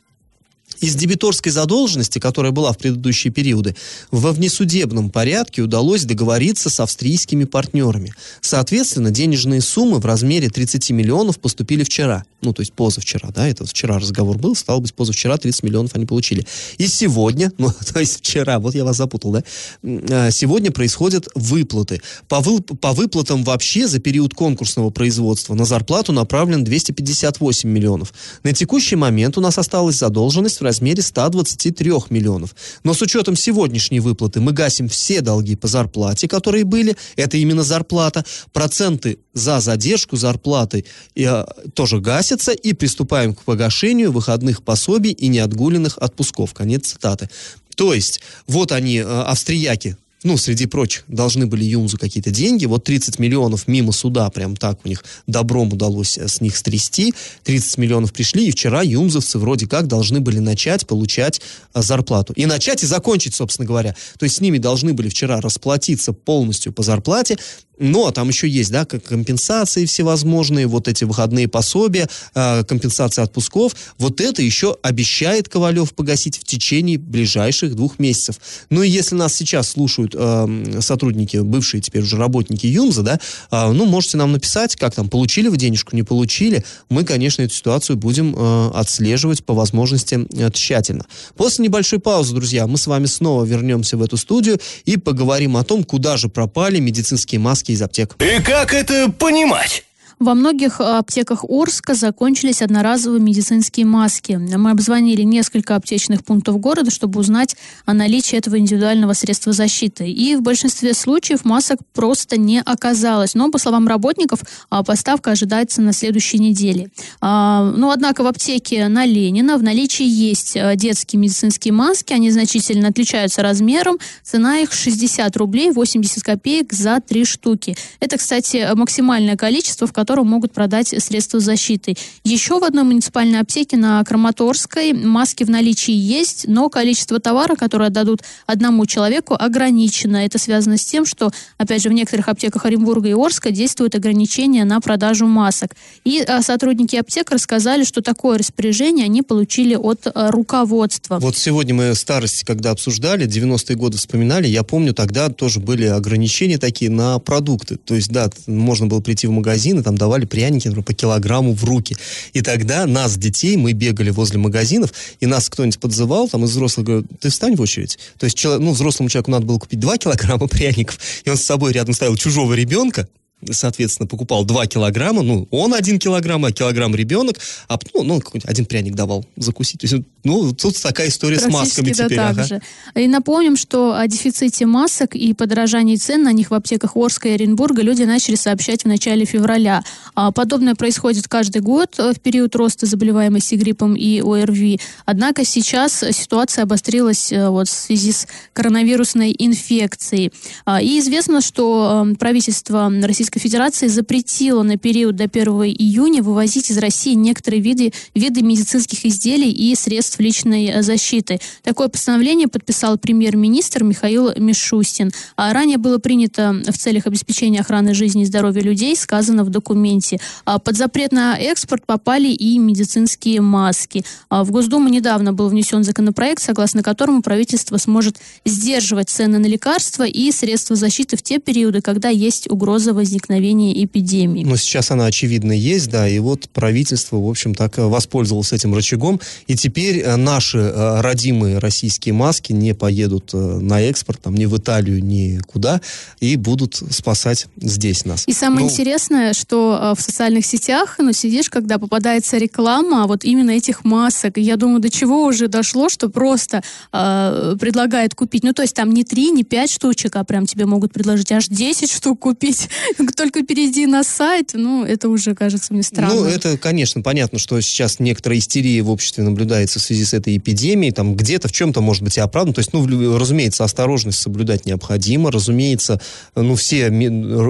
Из 0.80 0.94
дебиторской 0.94 1.52
задолженности, 1.52 2.18
которая 2.18 2.52
была 2.52 2.72
в 2.72 2.78
предыдущие 2.78 3.32
периоды, 3.32 3.76
во 4.10 4.32
внесудебном 4.32 5.10
порядке 5.10 5.62
удалось 5.62 6.04
договориться 6.04 6.70
с 6.70 6.80
австрийскими 6.80 7.44
партнерами. 7.44 8.12
Соответственно, 8.40 9.10
денежные 9.10 9.60
суммы 9.60 9.98
в 9.98 10.06
размере 10.06 10.48
30 10.48 10.90
миллионов 10.90 11.38
поступили 11.38 11.84
вчера. 11.84 12.24
Ну, 12.40 12.52
то 12.52 12.60
есть 12.60 12.72
позавчера, 12.72 13.30
да, 13.30 13.48
это 13.48 13.66
вчера 13.66 13.98
разговор 13.98 14.38
был, 14.38 14.54
стало 14.54 14.78
быть, 14.78 14.94
позавчера 14.94 15.36
30 15.38 15.64
миллионов 15.64 15.94
они 15.94 16.06
получили. 16.06 16.46
И 16.76 16.86
сегодня, 16.86 17.52
ну, 17.58 17.70
то 17.92 17.98
есть 17.98 18.18
вчера, 18.18 18.60
вот 18.60 18.74
я 18.74 18.84
вас 18.84 18.96
запутал, 18.96 19.32
да, 19.32 19.44
а, 19.82 20.30
сегодня 20.30 20.70
происходят 20.70 21.28
выплаты. 21.34 22.00
По, 22.28 22.40
вы, 22.40 22.60
по 22.60 22.92
выплатам 22.92 23.42
вообще 23.42 23.88
за 23.88 23.98
период 23.98 24.34
конкурсного 24.34 24.90
производства 24.90 25.54
на 25.54 25.64
зарплату 25.64 26.12
направлен 26.12 26.62
258 26.62 27.68
миллионов. 27.68 28.14
На 28.44 28.52
текущий 28.52 28.96
момент 28.96 29.36
у 29.36 29.40
нас 29.40 29.58
осталась 29.58 29.96
задолженность 29.96 30.60
в 30.60 30.67
размере 30.68 31.02
123 31.02 31.90
миллионов. 32.10 32.54
Но 32.84 32.94
с 32.94 33.02
учетом 33.02 33.36
сегодняшней 33.36 34.00
выплаты 34.00 34.40
мы 34.40 34.52
гасим 34.52 34.88
все 34.88 35.20
долги 35.20 35.56
по 35.56 35.66
зарплате, 35.66 36.28
которые 36.28 36.64
были. 36.64 36.96
Это 37.16 37.36
именно 37.36 37.62
зарплата. 37.62 38.24
Проценты 38.52 39.18
за 39.34 39.60
задержку 39.60 40.16
зарплаты 40.16 40.84
э, 41.16 41.44
тоже 41.74 42.00
гасятся. 42.00 42.52
И 42.52 42.72
приступаем 42.72 43.34
к 43.34 43.42
погашению 43.42 44.12
выходных 44.12 44.62
пособий 44.62 45.12
и 45.12 45.28
неотгуленных 45.28 45.98
отпусков. 45.98 46.54
Конец 46.54 46.88
цитаты. 46.88 47.28
То 47.76 47.94
есть, 47.94 48.20
вот 48.46 48.72
они, 48.72 48.98
э, 48.98 49.04
австрияки, 49.04 49.96
ну, 50.24 50.36
среди 50.36 50.66
прочих, 50.66 51.04
должны 51.06 51.46
были 51.46 51.64
Юмзу 51.64 51.96
какие-то 51.96 52.30
деньги. 52.30 52.66
Вот 52.66 52.84
30 52.84 53.18
миллионов 53.18 53.68
мимо 53.68 53.92
суда, 53.92 54.28
прям 54.30 54.56
так 54.56 54.80
у 54.84 54.88
них 54.88 55.04
добром 55.26 55.72
удалось 55.72 56.18
э, 56.18 56.26
с 56.26 56.40
них 56.40 56.56
стрясти. 56.56 57.14
30 57.44 57.78
миллионов 57.78 58.12
пришли, 58.12 58.48
и 58.48 58.50
вчера 58.50 58.82
юмзовцы 58.82 59.38
вроде 59.38 59.66
как 59.66 59.86
должны 59.86 60.20
были 60.20 60.40
начать 60.40 60.86
получать 60.86 61.40
а, 61.72 61.82
зарплату. 61.82 62.32
И 62.34 62.46
начать 62.46 62.82
и 62.82 62.86
закончить, 62.86 63.34
собственно 63.34 63.66
говоря. 63.66 63.94
То 64.18 64.24
есть 64.24 64.36
с 64.36 64.40
ними 64.40 64.58
должны 64.58 64.92
были 64.92 65.08
вчера 65.08 65.40
расплатиться 65.40 66.12
полностью 66.12 66.72
по 66.72 66.82
зарплате, 66.82 67.38
но 67.78 68.10
там 68.10 68.28
еще 68.28 68.48
есть, 68.48 68.70
да, 68.70 68.84
компенсации 68.84 69.86
всевозможные, 69.86 70.66
вот 70.66 70.88
эти 70.88 71.04
выходные 71.04 71.48
пособия, 71.48 72.08
э, 72.34 72.64
компенсация 72.64 73.24
отпусков. 73.24 73.74
Вот 73.98 74.20
это 74.20 74.42
еще 74.42 74.76
обещает 74.82 75.48
Ковалев 75.48 75.92
погасить 75.94 76.38
в 76.38 76.44
течение 76.44 76.98
ближайших 76.98 77.76
двух 77.76 77.98
месяцев. 77.98 78.40
Ну 78.70 78.82
и 78.82 78.88
если 78.88 79.14
нас 79.14 79.34
сейчас 79.34 79.70
слушают 79.70 80.07
э, 80.14 80.80
сотрудники, 80.80 81.38
бывшие 81.38 81.80
теперь 81.80 82.02
уже 82.02 82.16
работники 82.16 82.66
ЮМЗа, 82.66 83.02
да, 83.02 83.20
э, 83.50 83.72
ну, 83.72 83.86
можете 83.86 84.16
нам 84.16 84.32
написать, 84.32 84.76
как 84.76 84.94
там, 84.94 85.08
получили 85.08 85.48
вы 85.48 85.56
денежку, 85.56 85.94
не 85.94 86.02
получили. 86.02 86.64
Мы, 86.88 87.04
конечно, 87.04 87.42
эту 87.42 87.54
ситуацию 87.54 87.96
будем 87.96 88.34
э, 88.36 88.70
отслеживать 88.74 89.44
по 89.44 89.54
возможности 89.54 90.26
э, 90.32 90.50
тщательно. 90.52 91.06
После 91.36 91.64
небольшой 91.64 91.98
паузы, 91.98 92.34
друзья, 92.34 92.66
мы 92.66 92.78
с 92.78 92.86
вами 92.86 93.06
снова 93.06 93.44
вернемся 93.44 93.96
в 93.96 94.02
эту 94.02 94.16
студию 94.16 94.58
и 94.84 94.96
поговорим 94.96 95.56
о 95.56 95.64
том, 95.64 95.84
куда 95.84 96.16
же 96.16 96.28
пропали 96.28 96.78
медицинские 96.78 97.40
маски 97.40 97.72
из 97.72 97.82
аптек. 97.82 98.16
И 98.20 98.42
как 98.42 98.74
это 98.74 99.10
понимать? 99.10 99.84
Во 100.18 100.34
многих 100.34 100.80
аптеках 100.80 101.44
Орска 101.48 101.94
закончились 101.94 102.60
одноразовые 102.60 103.20
медицинские 103.20 103.86
маски. 103.86 104.32
Мы 104.32 104.72
обзвонили 104.72 105.22
несколько 105.22 105.76
аптечных 105.76 106.24
пунктов 106.24 106.58
города, 106.58 106.90
чтобы 106.90 107.20
узнать 107.20 107.54
о 107.86 107.94
наличии 107.94 108.36
этого 108.36 108.58
индивидуального 108.58 109.12
средства 109.12 109.52
защиты. 109.52 110.10
И 110.10 110.34
в 110.34 110.42
большинстве 110.42 110.94
случаев 110.94 111.44
масок 111.44 111.78
просто 111.94 112.36
не 112.36 112.60
оказалось. 112.60 113.34
Но, 113.34 113.48
по 113.52 113.58
словам 113.58 113.86
работников, 113.86 114.40
а, 114.70 114.82
поставка 114.82 115.30
ожидается 115.30 115.82
на 115.82 115.92
следующей 115.92 116.40
неделе. 116.40 116.90
А, 117.20 117.62
но, 117.76 117.92
однако, 117.92 118.24
в 118.24 118.26
аптеке 118.26 118.88
на 118.88 119.06
Ленина 119.06 119.56
в 119.56 119.62
наличии 119.62 120.06
есть 120.06 120.56
а, 120.56 120.74
детские 120.74 121.20
медицинские 121.20 121.72
маски. 121.72 122.12
Они 122.12 122.32
значительно 122.32 122.88
отличаются 122.88 123.42
размером. 123.42 123.98
Цена 124.24 124.58
их 124.58 124.72
60 124.72 125.36
рублей 125.36 125.70
80 125.70 126.24
копеек 126.24 126.72
за 126.72 127.00
три 127.00 127.24
штуки. 127.24 127.76
Это, 128.00 128.18
кстати, 128.18 128.68
максимальное 128.74 129.36
количество, 129.36 129.86
в 129.86 129.92
котором 129.92 130.07
котором 130.08 130.26
могут 130.28 130.52
продать 130.52 130.94
средства 131.02 131.38
защиты. 131.38 131.94
Еще 132.24 132.58
в 132.58 132.64
одной 132.64 132.84
муниципальной 132.84 133.40
аптеке 133.40 133.76
на 133.76 134.02
Краматорской 134.04 134.94
маски 134.94 135.44
в 135.44 135.50
наличии 135.50 135.92
есть, 135.92 136.46
но 136.48 136.70
количество 136.70 137.20
товара, 137.20 137.56
которое 137.56 137.88
отдадут 137.88 138.22
одному 138.46 138.86
человеку, 138.86 139.36
ограничено. 139.38 140.16
Это 140.16 140.38
связано 140.38 140.78
с 140.78 140.84
тем, 140.86 141.04
что, 141.04 141.30
опять 141.58 141.82
же, 141.82 141.90
в 141.90 141.92
некоторых 141.92 142.28
аптеках 142.28 142.64
Оренбурга 142.64 143.10
и 143.10 143.12
Орска 143.12 143.50
действуют 143.50 143.94
ограничения 143.96 144.64
на 144.64 144.80
продажу 144.80 145.26
масок. 145.26 145.72
И 146.04 146.22
а, 146.22 146.40
сотрудники 146.40 146.96
аптек 146.96 147.30
рассказали, 147.30 147.84
что 147.84 148.00
такое 148.00 148.38
распоряжение 148.38 149.04
они 149.04 149.20
получили 149.20 149.74
от 149.74 150.06
а, 150.06 150.30
руководства. 150.30 151.18
Вот 151.18 151.36
сегодня 151.36 151.74
мы 151.74 151.94
старости, 151.94 152.46
когда 152.46 152.70
обсуждали, 152.70 153.26
90-е 153.26 153.76
годы 153.76 153.98
вспоминали, 153.98 154.46
я 154.46 154.62
помню, 154.62 154.94
тогда 154.94 155.28
тоже 155.28 155.60
были 155.60 155.84
ограничения 155.84 156.56
такие 156.56 156.90
на 156.90 157.18
продукты. 157.18 157.76
То 157.76 157.94
есть, 157.94 158.08
да, 158.08 158.30
можно 158.46 158.86
было 158.86 159.00
прийти 159.00 159.26
в 159.26 159.32
магазин 159.32 159.80
и 159.80 159.82
там 159.82 159.97
давали 159.98 160.24
пряники, 160.24 160.68
например, 160.68 160.84
по 160.84 160.94
килограмму 160.94 161.52
в 161.52 161.64
руки. 161.64 161.96
И 162.32 162.40
тогда 162.40 162.86
нас, 162.86 163.16
детей, 163.16 163.56
мы 163.56 163.72
бегали 163.72 164.10
возле 164.10 164.38
магазинов, 164.38 164.92
и 165.20 165.26
нас 165.26 165.48
кто-нибудь 165.48 165.78
подзывал, 165.78 166.28
там 166.28 166.44
из 166.44 166.50
взрослых 166.50 166.86
говорит, 166.86 167.06
ты 167.20 167.30
встань 167.30 167.56
в 167.56 167.60
очередь. 167.60 167.98
То 168.18 168.24
есть, 168.24 168.42
ну, 168.44 168.72
взрослому 168.72 169.10
человеку 169.10 169.30
надо 169.30 169.46
было 169.46 169.58
купить 169.58 169.80
2 169.80 169.98
килограмма 169.98 170.48
пряников, 170.48 170.98
и 171.24 171.30
он 171.30 171.36
с 171.36 171.42
собой 171.42 171.72
рядом 171.72 171.94
ставил 171.94 172.16
чужого 172.16 172.54
ребенка, 172.54 173.08
соответственно, 173.50 174.06
покупал 174.06 174.44
2 174.44 174.66
килограмма, 174.66 175.22
ну, 175.22 175.46
он 175.50 175.74
1 175.74 175.98
килограмм, 175.98 176.44
а 176.44 176.52
килограмм 176.52 176.94
ребенок, 176.94 177.38
а, 177.68 177.78
ну, 177.94 178.02
ну 178.02 178.22
один 178.44 178.66
пряник 178.66 178.94
давал 178.94 179.24
закусить. 179.36 179.80
То 179.80 179.86
есть, 179.86 180.04
ну, 180.24 180.52
тут 180.52 180.80
такая 180.80 181.08
история 181.08 181.38
с 181.38 181.46
масками 181.46 181.92
да, 181.92 182.04
теперь. 182.04 182.18
Так 182.18 182.30
ага. 182.30 182.44
же. 182.44 182.60
И 182.94 183.06
напомним, 183.06 183.56
что 183.56 183.94
о 183.94 184.06
дефиците 184.06 184.66
масок 184.66 185.14
и 185.14 185.32
подорожании 185.34 185.96
цен 185.96 186.22
на 186.22 186.32
них 186.32 186.50
в 186.50 186.54
аптеках 186.54 186.96
Орска 186.96 187.28
и 187.28 187.32
Оренбурга 187.32 187.82
люди 187.82 188.02
начали 188.02 188.34
сообщать 188.34 188.82
в 188.82 188.88
начале 188.88 189.24
февраля. 189.24 189.82
А 190.14 190.32
подобное 190.32 190.74
происходит 190.74 191.28
каждый 191.28 191.62
год 191.62 191.94
э, 191.98 192.12
в 192.12 192.20
период 192.20 192.56
роста 192.56 192.86
заболеваемости 192.86 193.54
гриппом 193.54 193.94
и 193.94 194.20
ОРВИ. 194.20 194.80
Однако 195.04 195.44
сейчас 195.44 196.04
ситуация 196.12 196.64
обострилась 196.64 197.32
э, 197.32 197.48
вот, 197.48 197.68
в 197.68 197.72
связи 197.72 198.12
с 198.12 198.26
коронавирусной 198.52 199.34
инфекцией. 199.38 200.32
А, 200.64 200.82
и 200.82 200.98
известно, 200.98 201.40
что 201.40 202.06
э, 202.06 202.14
правительство 202.16 202.90
Российской 203.02 203.27
Российской 203.28 203.40
Федерации 203.40 203.88
запретила 203.88 204.62
на 204.62 204.78
период 204.78 205.16
до 205.16 205.24
1 205.24 205.48
июня 205.78 206.22
вывозить 206.22 206.70
из 206.70 206.78
России 206.78 207.12
некоторые 207.12 207.60
виды, 207.60 207.92
виды 208.14 208.40
медицинских 208.40 209.04
изделий 209.04 209.50
и 209.50 209.74
средств 209.74 210.18
личной 210.18 210.70
э, 210.70 210.82
защиты. 210.82 211.38
Такое 211.62 211.88
постановление 211.88 212.48
подписал 212.48 212.96
премьер-министр 212.96 213.84
Михаил 213.84 214.32
Мишустин. 214.34 215.10
А 215.36 215.52
ранее 215.52 215.76
было 215.76 215.98
принято 215.98 216.56
в 216.66 216.78
целях 216.78 217.06
обеспечения 217.06 217.60
охраны 217.60 217.92
жизни 217.92 218.22
и 218.22 218.24
здоровья 218.24 218.62
людей, 218.62 218.96
сказано 218.96 219.44
в 219.44 219.50
документе. 219.50 220.18
А 220.46 220.58
под 220.58 220.78
запрет 220.78 221.12
на 221.12 221.36
экспорт 221.36 221.84
попали 221.84 222.28
и 222.28 222.58
медицинские 222.58 223.42
маски. 223.42 224.06
А 224.30 224.42
в 224.42 224.50
Госдуму 224.50 224.88
недавно 224.88 225.34
был 225.34 225.50
внесен 225.50 225.84
законопроект, 225.84 226.42
согласно 226.42 226.82
которому 226.82 227.20
правительство 227.20 227.76
сможет 227.76 228.16
сдерживать 228.46 229.10
цены 229.10 229.38
на 229.38 229.46
лекарства 229.46 230.04
и 230.04 230.32
средства 230.32 230.76
защиты 230.76 231.18
в 231.18 231.22
те 231.22 231.38
периоды, 231.38 231.82
когда 231.82 232.08
есть 232.08 232.50
угроза 232.50 232.94
возникновения 232.94 233.17
возникновения 233.18 233.84
эпидемии. 233.84 234.44
Но 234.44 234.56
сейчас 234.56 234.90
она, 234.90 235.06
очевидно, 235.06 235.52
есть, 235.52 235.90
да, 235.90 236.08
и 236.08 236.18
вот 236.18 236.48
правительство, 236.50 237.16
в 237.16 237.28
общем, 237.28 237.54
так 237.54 237.78
э, 237.78 237.82
воспользовалось 237.82 238.52
этим 238.52 238.74
рычагом, 238.74 239.20
и 239.46 239.56
теперь 239.56 239.98
э, 239.98 240.16
наши 240.16 240.58
э, 240.58 241.00
родимые 241.00 241.58
российские 241.58 242.14
маски 242.14 242.52
не 242.52 242.74
поедут 242.74 243.32
на 243.32 243.80
экспорт, 243.82 244.20
там, 244.22 244.34
ни 244.34 244.46
в 244.46 244.56
Италию, 244.56 245.02
ни 245.02 245.38
куда, 245.46 245.80
и 246.20 246.36
будут 246.36 246.76
спасать 246.90 247.46
здесь 247.56 248.04
нас. 248.04 248.24
И 248.26 248.32
самое 248.32 248.66
ну, 248.66 248.70
интересное, 248.70 249.32
что 249.34 249.94
в 249.96 250.00
социальных 250.00 250.46
сетях, 250.46 250.96
ну, 250.98 251.12
сидишь, 251.12 251.50
когда 251.50 251.78
попадается 251.78 252.38
реклама 252.38 253.06
вот 253.06 253.24
именно 253.24 253.50
этих 253.50 253.84
масок, 253.84 254.38
и 254.38 254.40
я 254.42 254.56
думаю, 254.56 254.80
до 254.80 254.90
чего 254.90 255.24
уже 255.24 255.48
дошло, 255.48 255.88
что 255.88 256.08
просто 256.08 256.62
э, 256.92 257.56
предлагает 257.58 258.14
купить, 258.14 258.44
ну, 258.44 258.52
то 258.52 258.62
есть 258.62 258.74
там 258.74 258.92
не 258.92 259.04
три, 259.04 259.30
не 259.30 259.42
пять 259.42 259.70
штучек, 259.70 260.14
а 260.16 260.24
прям 260.24 260.46
тебе 260.46 260.66
могут 260.66 260.92
предложить. 260.92 261.32
Аж 261.32 261.48
10 261.48 261.90
штук 261.90 262.20
купить 262.20 262.68
только 263.14 263.42
перейди 263.42 263.86
на 263.86 264.04
сайт, 264.04 264.50
ну, 264.54 264.84
это 264.84 265.08
уже 265.08 265.34
кажется 265.34 265.72
мне 265.72 265.82
странно. 265.82 266.14
Ну, 266.14 266.24
это, 266.24 266.58
конечно, 266.58 267.02
понятно, 267.02 267.38
что 267.38 267.60
сейчас 267.60 267.98
некоторая 268.00 268.38
истерия 268.38 268.82
в 268.82 268.90
обществе 268.90 269.22
наблюдается 269.24 269.78
в 269.78 269.82
связи 269.82 270.04
с 270.04 270.14
этой 270.14 270.36
эпидемией, 270.36 270.92
там 270.92 271.14
где-то 271.14 271.48
в 271.48 271.52
чем-то 271.52 271.80
может 271.80 272.02
быть 272.02 272.16
и 272.16 272.20
оправдан. 272.20 272.54
То 272.54 272.60
есть, 272.60 272.72
ну, 272.72 273.18
разумеется, 273.18 273.64
осторожность 273.64 274.18
соблюдать 274.18 274.66
необходимо, 274.66 275.30
разумеется, 275.30 276.00
ну, 276.34 276.54
все, 276.54 276.86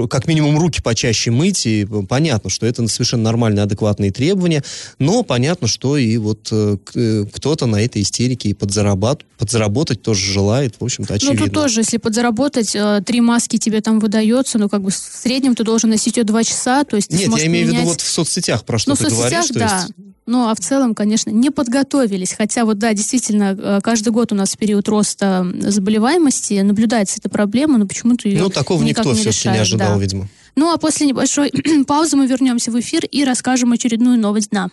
как 0.09 0.27
минимум, 0.27 0.59
руки 0.59 0.81
почаще 0.83 1.31
мыть, 1.31 1.66
и 1.66 1.87
понятно, 2.09 2.51
что 2.51 2.66
это 2.66 2.87
совершенно 2.88 3.25
нормальные, 3.25 3.62
адекватные 3.62 4.11
требования, 4.11 4.62
но 4.99 5.23
понятно, 5.23 5.68
что 5.68 5.97
и 5.97 6.16
вот 6.16 6.49
э, 6.51 6.77
э, 6.94 7.25
кто-то 7.33 7.66
на 7.66 7.83
этой 7.83 8.03
истерике 8.03 8.51
и 8.51 8.55
подзарабат, 8.55 9.25
подзаработать 9.38 10.03
тоже 10.03 10.33
желает, 10.33 10.75
в 10.79 10.85
общем-то, 10.85 11.14
очевидно. 11.14 11.40
Ну, 11.40 11.47
тут 11.47 11.55
тоже, 11.55 11.81
если 11.81 11.97
подзаработать, 11.99 12.75
э, 12.75 13.03
три 13.05 13.21
маски 13.21 13.57
тебе 13.59 13.81
там 13.81 13.99
выдается, 14.01 14.59
ну, 14.59 14.68
как 14.68 14.83
бы 14.83 14.90
в 14.90 14.94
среднем 14.94 15.47
среднем 15.48 15.54
ты 15.56 15.64
должен 15.64 15.90
носить 15.90 16.16
ее 16.16 16.24
два 16.24 16.44
часа, 16.44 16.84
то 16.84 16.96
есть 16.96 17.08
ты 17.08 17.16
Нет, 17.16 17.37
я 17.38 17.46
имею 17.46 17.66
в 17.66 17.68
виду 17.68 17.78
менять- 17.80 17.88
вот 17.88 18.00
в 18.00 18.08
соцсетях, 18.11 18.64
про 18.64 18.78
что 18.78 18.90
ну, 18.90 18.94
в 18.94 18.98
ты 18.98 19.04
соцсетях, 19.11 19.30
говоришь. 19.30 19.48
то 19.48 19.58
да. 19.58 19.80
есть- 19.82 19.92
Ну, 20.26 20.48
а 20.48 20.54
в 20.54 20.61
целом, 20.61 20.94
конечно, 20.94 21.30
не 21.30 21.48
подготовились. 21.50 22.34
Хотя 22.37 22.66
вот, 22.66 22.78
да, 22.78 22.92
действительно, 22.92 23.56
э, 23.58 23.80
каждый 23.82 24.11
год 24.11 24.30
у 24.30 24.34
нас 24.34 24.52
в 24.52 24.58
период 24.58 24.87
роста 24.88 25.46
заболеваемости 25.61 26.61
наблюдается 26.61 27.16
эта 27.18 27.30
проблема, 27.30 27.78
но 27.78 27.87
почему-то 27.87 28.28
ее 28.28 28.42
Ну, 28.42 28.50
такого 28.50 28.82
никто 28.82 29.11
не 29.12 29.18
все-таки 29.20 29.48
не 29.48 29.58
ожидал, 29.58 29.94
да. 29.96 30.00
видимо. 30.02 30.28
Ну, 30.54 30.70
а 30.72 30.76
после 30.76 31.06
небольшой 31.06 31.50
паузы 31.87 32.16
мы 32.16 32.26
вернемся 32.26 32.70
в 32.70 32.78
эфир 32.78 33.06
и 33.06 33.24
расскажем 33.24 33.72
очередную 33.72 34.18
новость 34.18 34.50
дна. 34.50 34.68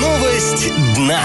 Новость 0.00 0.72
дна. 0.96 1.22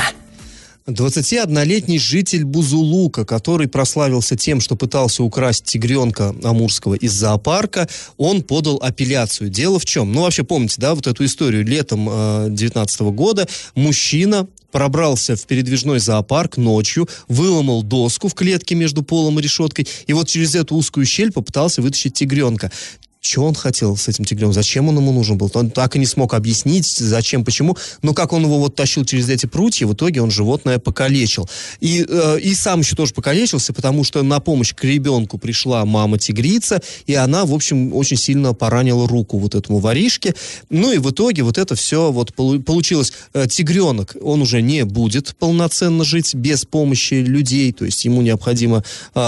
21-летний 0.87 1.99
житель 1.99 2.45
Бузулука, 2.45 3.25
который 3.25 3.67
прославился 3.67 4.37
тем, 4.37 4.61
что 4.61 4.77
пытался 4.77 5.21
украсть 5.21 5.65
тигренка 5.65 6.33
амурского 6.43 6.93
из 6.93 7.11
зоопарка, 7.11 7.89
он 8.15 8.41
подал 8.41 8.77
апелляцию. 8.81 9.49
Дело 9.49 9.79
в 9.79 9.85
чем? 9.85 10.13
Ну, 10.13 10.21
вообще, 10.21 10.43
помните, 10.43 10.75
да, 10.77 10.95
вот 10.95 11.05
эту 11.05 11.25
историю. 11.25 11.65
Летом 11.65 12.55
19 12.55 13.01
года 13.01 13.47
мужчина 13.75 14.47
пробрался 14.71 15.35
в 15.35 15.45
передвижной 15.45 15.99
зоопарк 15.99 16.55
ночью, 16.55 17.09
выломал 17.27 17.83
доску 17.83 18.29
в 18.29 18.33
клетке 18.33 18.75
между 18.75 19.03
полом 19.03 19.39
и 19.39 19.41
решеткой, 19.41 19.87
и 20.07 20.13
вот 20.13 20.29
через 20.29 20.55
эту 20.55 20.75
узкую 20.75 21.05
щель 21.05 21.31
попытался 21.31 21.81
вытащить 21.81 22.13
тигренка. 22.13 22.71
Что 23.19 23.43
он 23.43 23.55
хотел 23.55 23.97
с 23.97 24.07
этим 24.07 24.25
тигрем? 24.25 24.53
Зачем 24.53 24.87
он 24.89 24.97
ему 24.97 25.11
нужен 25.11 25.37
был? 25.37 25.51
Он 25.53 25.69
так 25.71 25.95
и 25.95 25.99
не 25.99 26.05
смог 26.05 26.33
объяснить, 26.33 26.85
зачем, 26.85 27.43
почему. 27.43 27.75
Но 28.01 28.13
как 28.13 28.31
он 28.31 28.43
его 28.43 28.59
вот 28.59 28.75
тащил 28.75 29.05
через 29.05 29.27
эти 29.29 29.47
прутья, 29.47 29.87
в 29.87 29.93
итоге 29.93 30.21
он 30.21 30.31
животное 30.31 30.77
покалечил. 30.77 31.49
И, 31.79 32.05
э, 32.07 32.39
и 32.39 32.53
сам 32.53 32.81
еще 32.81 32.95
тоже 32.95 33.13
покалечился, 33.13 33.73
потому 33.73 34.03
что 34.03 34.21
на 34.23 34.39
помощь 34.39 34.73
к 34.73 34.83
ребенку 34.83 35.37
пришла 35.37 35.83
мама-тигрица, 35.85 36.81
и 37.05 37.15
она, 37.15 37.45
в 37.45 37.53
общем, 37.53 37.93
очень 37.93 38.17
сильно 38.17 38.53
поранила 38.53 39.07
руку 39.07 39.39
вот 39.39 39.55
этому 39.55 39.79
воришке. 39.79 40.35
Ну 40.69 40.91
и 40.91 40.97
в 40.99 41.09
итоге 41.09 41.43
вот 41.43 41.57
это 41.57 41.75
все 41.75 42.11
вот 42.11 42.33
полу- 42.33 42.61
получилось. 42.61 43.11
Э, 43.33 43.47
тигренок, 43.49 44.15
он 44.21 44.41
уже 44.41 44.61
не 44.61 44.85
будет 44.85 45.35
полноценно 45.37 46.03
жить 46.03 46.35
без 46.35 46.65
помощи 46.65 47.15
людей, 47.15 47.73
то 47.73 47.83
есть 47.83 48.05
ему 48.05 48.21
необходимо 48.21 48.83
э, 49.15 49.19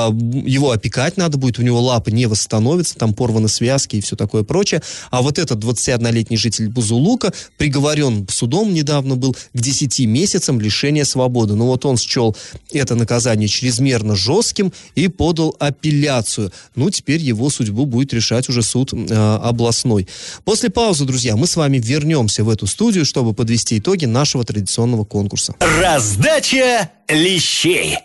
его 0.46 0.72
опекать 0.72 1.18
надо 1.18 1.38
будет, 1.38 1.60
у 1.60 1.64
него 1.64 1.82
лапы 1.82 2.12
не 2.12 2.28
восстановятся, 2.28 2.96
там 2.96 3.14
порваны 3.14 3.50
связки 3.50 3.79
и 3.88 4.02
все 4.02 4.16
такое 4.16 4.44
прочее. 4.44 4.82
А 5.12 5.22
вот 5.22 5.40
этот 5.40 5.64
21-летний 5.64 6.38
житель 6.38 6.70
Бузулука 6.70 7.34
приговорен 7.58 8.28
судом 8.30 8.74
недавно 8.74 9.16
был 9.16 9.34
к 9.34 9.60
10 9.60 10.00
месяцам 10.08 10.60
лишения 10.60 11.06
свободы. 11.06 11.56
Ну 11.56 11.66
вот 11.66 11.86
он 11.86 11.98
счел 11.98 12.36
это 12.72 12.96
наказание 12.96 13.48
чрезмерно 13.48 14.16
жестким 14.16 14.74
и 14.96 15.08
подал 15.08 15.56
апелляцию. 15.60 16.52
Ну, 16.76 16.90
теперь 16.90 17.22
его 17.22 17.50
судьбу 17.50 17.86
будет 17.86 18.14
решать 18.14 18.50
уже 18.50 18.62
суд 18.62 18.94
э, 18.94 19.40
областной. 19.44 20.08
После 20.44 20.70
паузы, 20.70 21.06
друзья, 21.06 21.36
мы 21.36 21.48
с 21.48 21.56
вами 21.56 21.78
вернемся 21.78 22.44
в 22.44 22.50
эту 22.50 22.68
студию, 22.68 23.06
чтобы 23.06 23.34
подвести 23.34 23.80
итоги 23.80 24.06
нашего 24.06 24.44
традиционного 24.44 25.06
конкурса. 25.06 25.56
Раздача 25.60 26.90
лещей. 27.08 27.98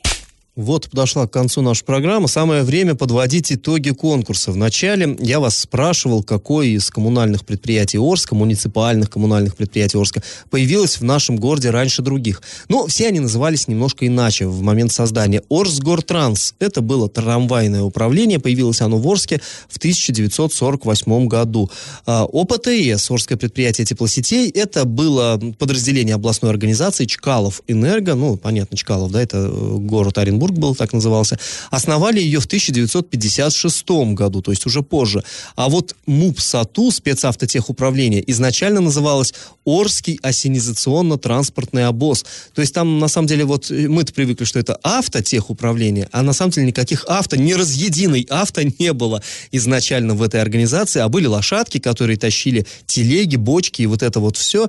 Вот 0.57 0.89
подошла 0.89 1.27
к 1.27 1.33
концу 1.33 1.63
наша 1.63 1.85
программа. 1.85 2.29
Самое 2.29 2.63
время 2.63 2.95
подводить 2.95 3.51
итоги 3.51 3.91
конкурса. 3.91 4.53
Вначале 4.53 5.17
я 5.19 5.41
вас 5.41 5.59
спрашивал, 5.59 6.23
какое 6.23 6.69
из 6.69 6.91
коммунальных 6.91 7.45
предприятий 7.45 7.99
Орска, 7.99 8.37
муниципальных 8.37 9.11
коммунальных 9.11 9.57
предприятий 9.57 9.99
Орска, 9.99 10.23
появилось 10.51 11.01
в 11.01 11.03
нашем 11.03 11.39
городе 11.39 11.71
раньше 11.71 12.03
других. 12.03 12.41
Но 12.69 12.87
все 12.87 13.09
они 13.09 13.19
назывались 13.19 13.67
немножко 13.67 14.07
иначе 14.07 14.47
в 14.47 14.63
момент 14.63 14.93
создания. 14.93 15.43
Орсгортранс. 15.51 16.55
Это 16.61 16.83
было 16.83 17.09
трамвайное 17.09 17.83
управление. 17.83 18.39
Появилось 18.39 18.81
оно 18.81 18.99
в 18.99 19.09
Орске 19.09 19.41
в 19.69 19.79
1948 19.79 21.27
году. 21.27 21.69
А, 22.07 22.27
ОПТС, 22.27 23.11
Орское 23.11 23.37
предприятие 23.37 23.87
теплосетей, 23.87 24.51
это 24.51 24.85
было 24.85 25.41
подразделение 25.59 26.15
областной 26.15 26.53
организации 26.53 27.07
Чкалов 27.07 27.61
Энерго. 27.67 28.15
Ну, 28.15 28.37
понятно, 28.37 28.77
Чкалов, 28.77 29.11
да, 29.11 29.21
это 29.21 29.39
э, 29.39 29.77
город 29.79 30.17
Оренбург 30.19 30.44
был, 30.53 30.75
так 30.75 30.93
назывался. 30.93 31.39
Основали 31.71 32.21
ее 32.21 32.41
в 32.41 32.47
1956 32.47 33.91
году, 34.15 34.43
то 34.43 34.51
есть 34.51 34.67
уже 34.67 34.83
позже. 34.83 35.23
А 35.57 35.69
вот 35.69 35.95
МУП 36.07 36.41
САТУ, 36.41 36.91
спецавтотехуправление, 36.91 38.23
изначально 38.31 38.81
называлось 38.81 39.35
Орский 39.65 40.19
осенизационно-транспортный 40.23 41.87
обоз. 41.87 42.25
То 42.55 42.61
есть 42.61 42.75
там, 42.75 42.99
на 42.99 43.09
самом 43.09 43.29
деле, 43.29 43.45
вот 43.45 43.71
э, 43.71 43.89
мы-то 43.89 44.13
привыкли, 44.13 44.45
что 44.45 44.59
это 44.59 44.79
автотехуправление, 44.83 46.09
а 46.13 46.23
на 46.23 46.33
самом 46.33 46.51
деле 46.53 46.67
никаких 46.67 47.05
авто, 47.09 47.37
ни 47.37 47.53
разъединой 47.53 48.27
авто 48.31 48.63
не 48.63 48.93
было 48.93 49.23
изначально 49.53 50.15
в 50.15 50.23
этой 50.23 50.41
организации, 50.41 51.01
а 51.01 51.09
были 51.09 51.27
лошадки, 51.27 51.79
которые 51.79 52.17
тащили 52.17 52.67
телеги, 52.87 53.37
бочки 53.37 53.83
и 53.83 53.87
вот 53.87 54.03
это 54.03 54.21
вот 54.21 54.37
все. 54.37 54.69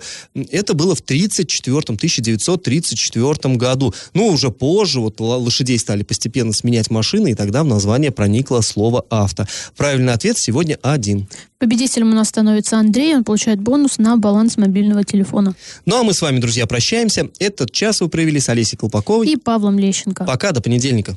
Это 0.51 0.73
было 0.73 0.95
в 0.95 1.01
34 1.01 1.95
1934 1.95 3.55
году. 3.55 3.93
Ну, 4.13 4.27
уже 4.27 4.49
позже 4.49 4.99
вот 4.99 5.19
л- 5.19 5.39
лошадей 5.65 5.79
стали 5.79 6.03
постепенно 6.03 6.53
сменять 6.53 6.91
машины, 6.91 7.31
и 7.31 7.33
тогда 7.33 7.63
в 7.63 7.67
название 7.67 8.11
проникло 8.11 8.61
слово 8.61 9.03
«авто». 9.09 9.45
Правильный 9.75 10.13
ответ 10.13 10.37
сегодня 10.37 10.77
один. 10.83 11.27
Победителем 11.57 12.11
у 12.11 12.15
нас 12.15 12.29
становится 12.29 12.77
Андрей, 12.77 13.15
он 13.15 13.23
получает 13.23 13.59
бонус 13.59 13.97
на 13.97 14.15
баланс 14.17 14.57
мобильного 14.57 15.03
телефона. 15.03 15.55
Ну, 15.85 15.99
а 15.99 16.03
мы 16.03 16.13
с 16.13 16.21
вами, 16.21 16.39
друзья, 16.39 16.67
прощаемся. 16.67 17.29
Этот 17.39 17.71
час 17.71 18.01
вы 18.01 18.09
провели 18.09 18.39
с 18.39 18.49
Олесей 18.49 18.77
Колпаковой. 18.77 19.27
И 19.27 19.37
Павлом 19.37 19.79
Лещенко. 19.79 20.25
Пока, 20.25 20.51
до 20.51 20.61
понедельника. 20.61 21.15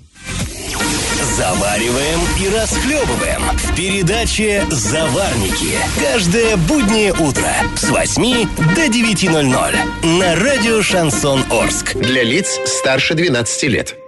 Завариваем 1.37 2.21
и 2.43 2.49
расхлебываем 2.49 3.43
в 3.57 3.77
передаче 3.77 4.65
«Заварники». 4.71 5.77
Каждое 6.01 6.57
буднее 6.57 7.13
утро 7.13 7.53
с 7.77 7.89
8 7.91 8.49
до 8.75 8.87
9.00 8.87 10.19
на 10.19 10.35
радио 10.37 10.83
«Шансон 10.83 11.45
Орск». 11.51 11.95
Для 11.95 12.25
лиц 12.25 12.59
старше 12.67 13.15
12 13.15 13.63
лет. 13.65 14.08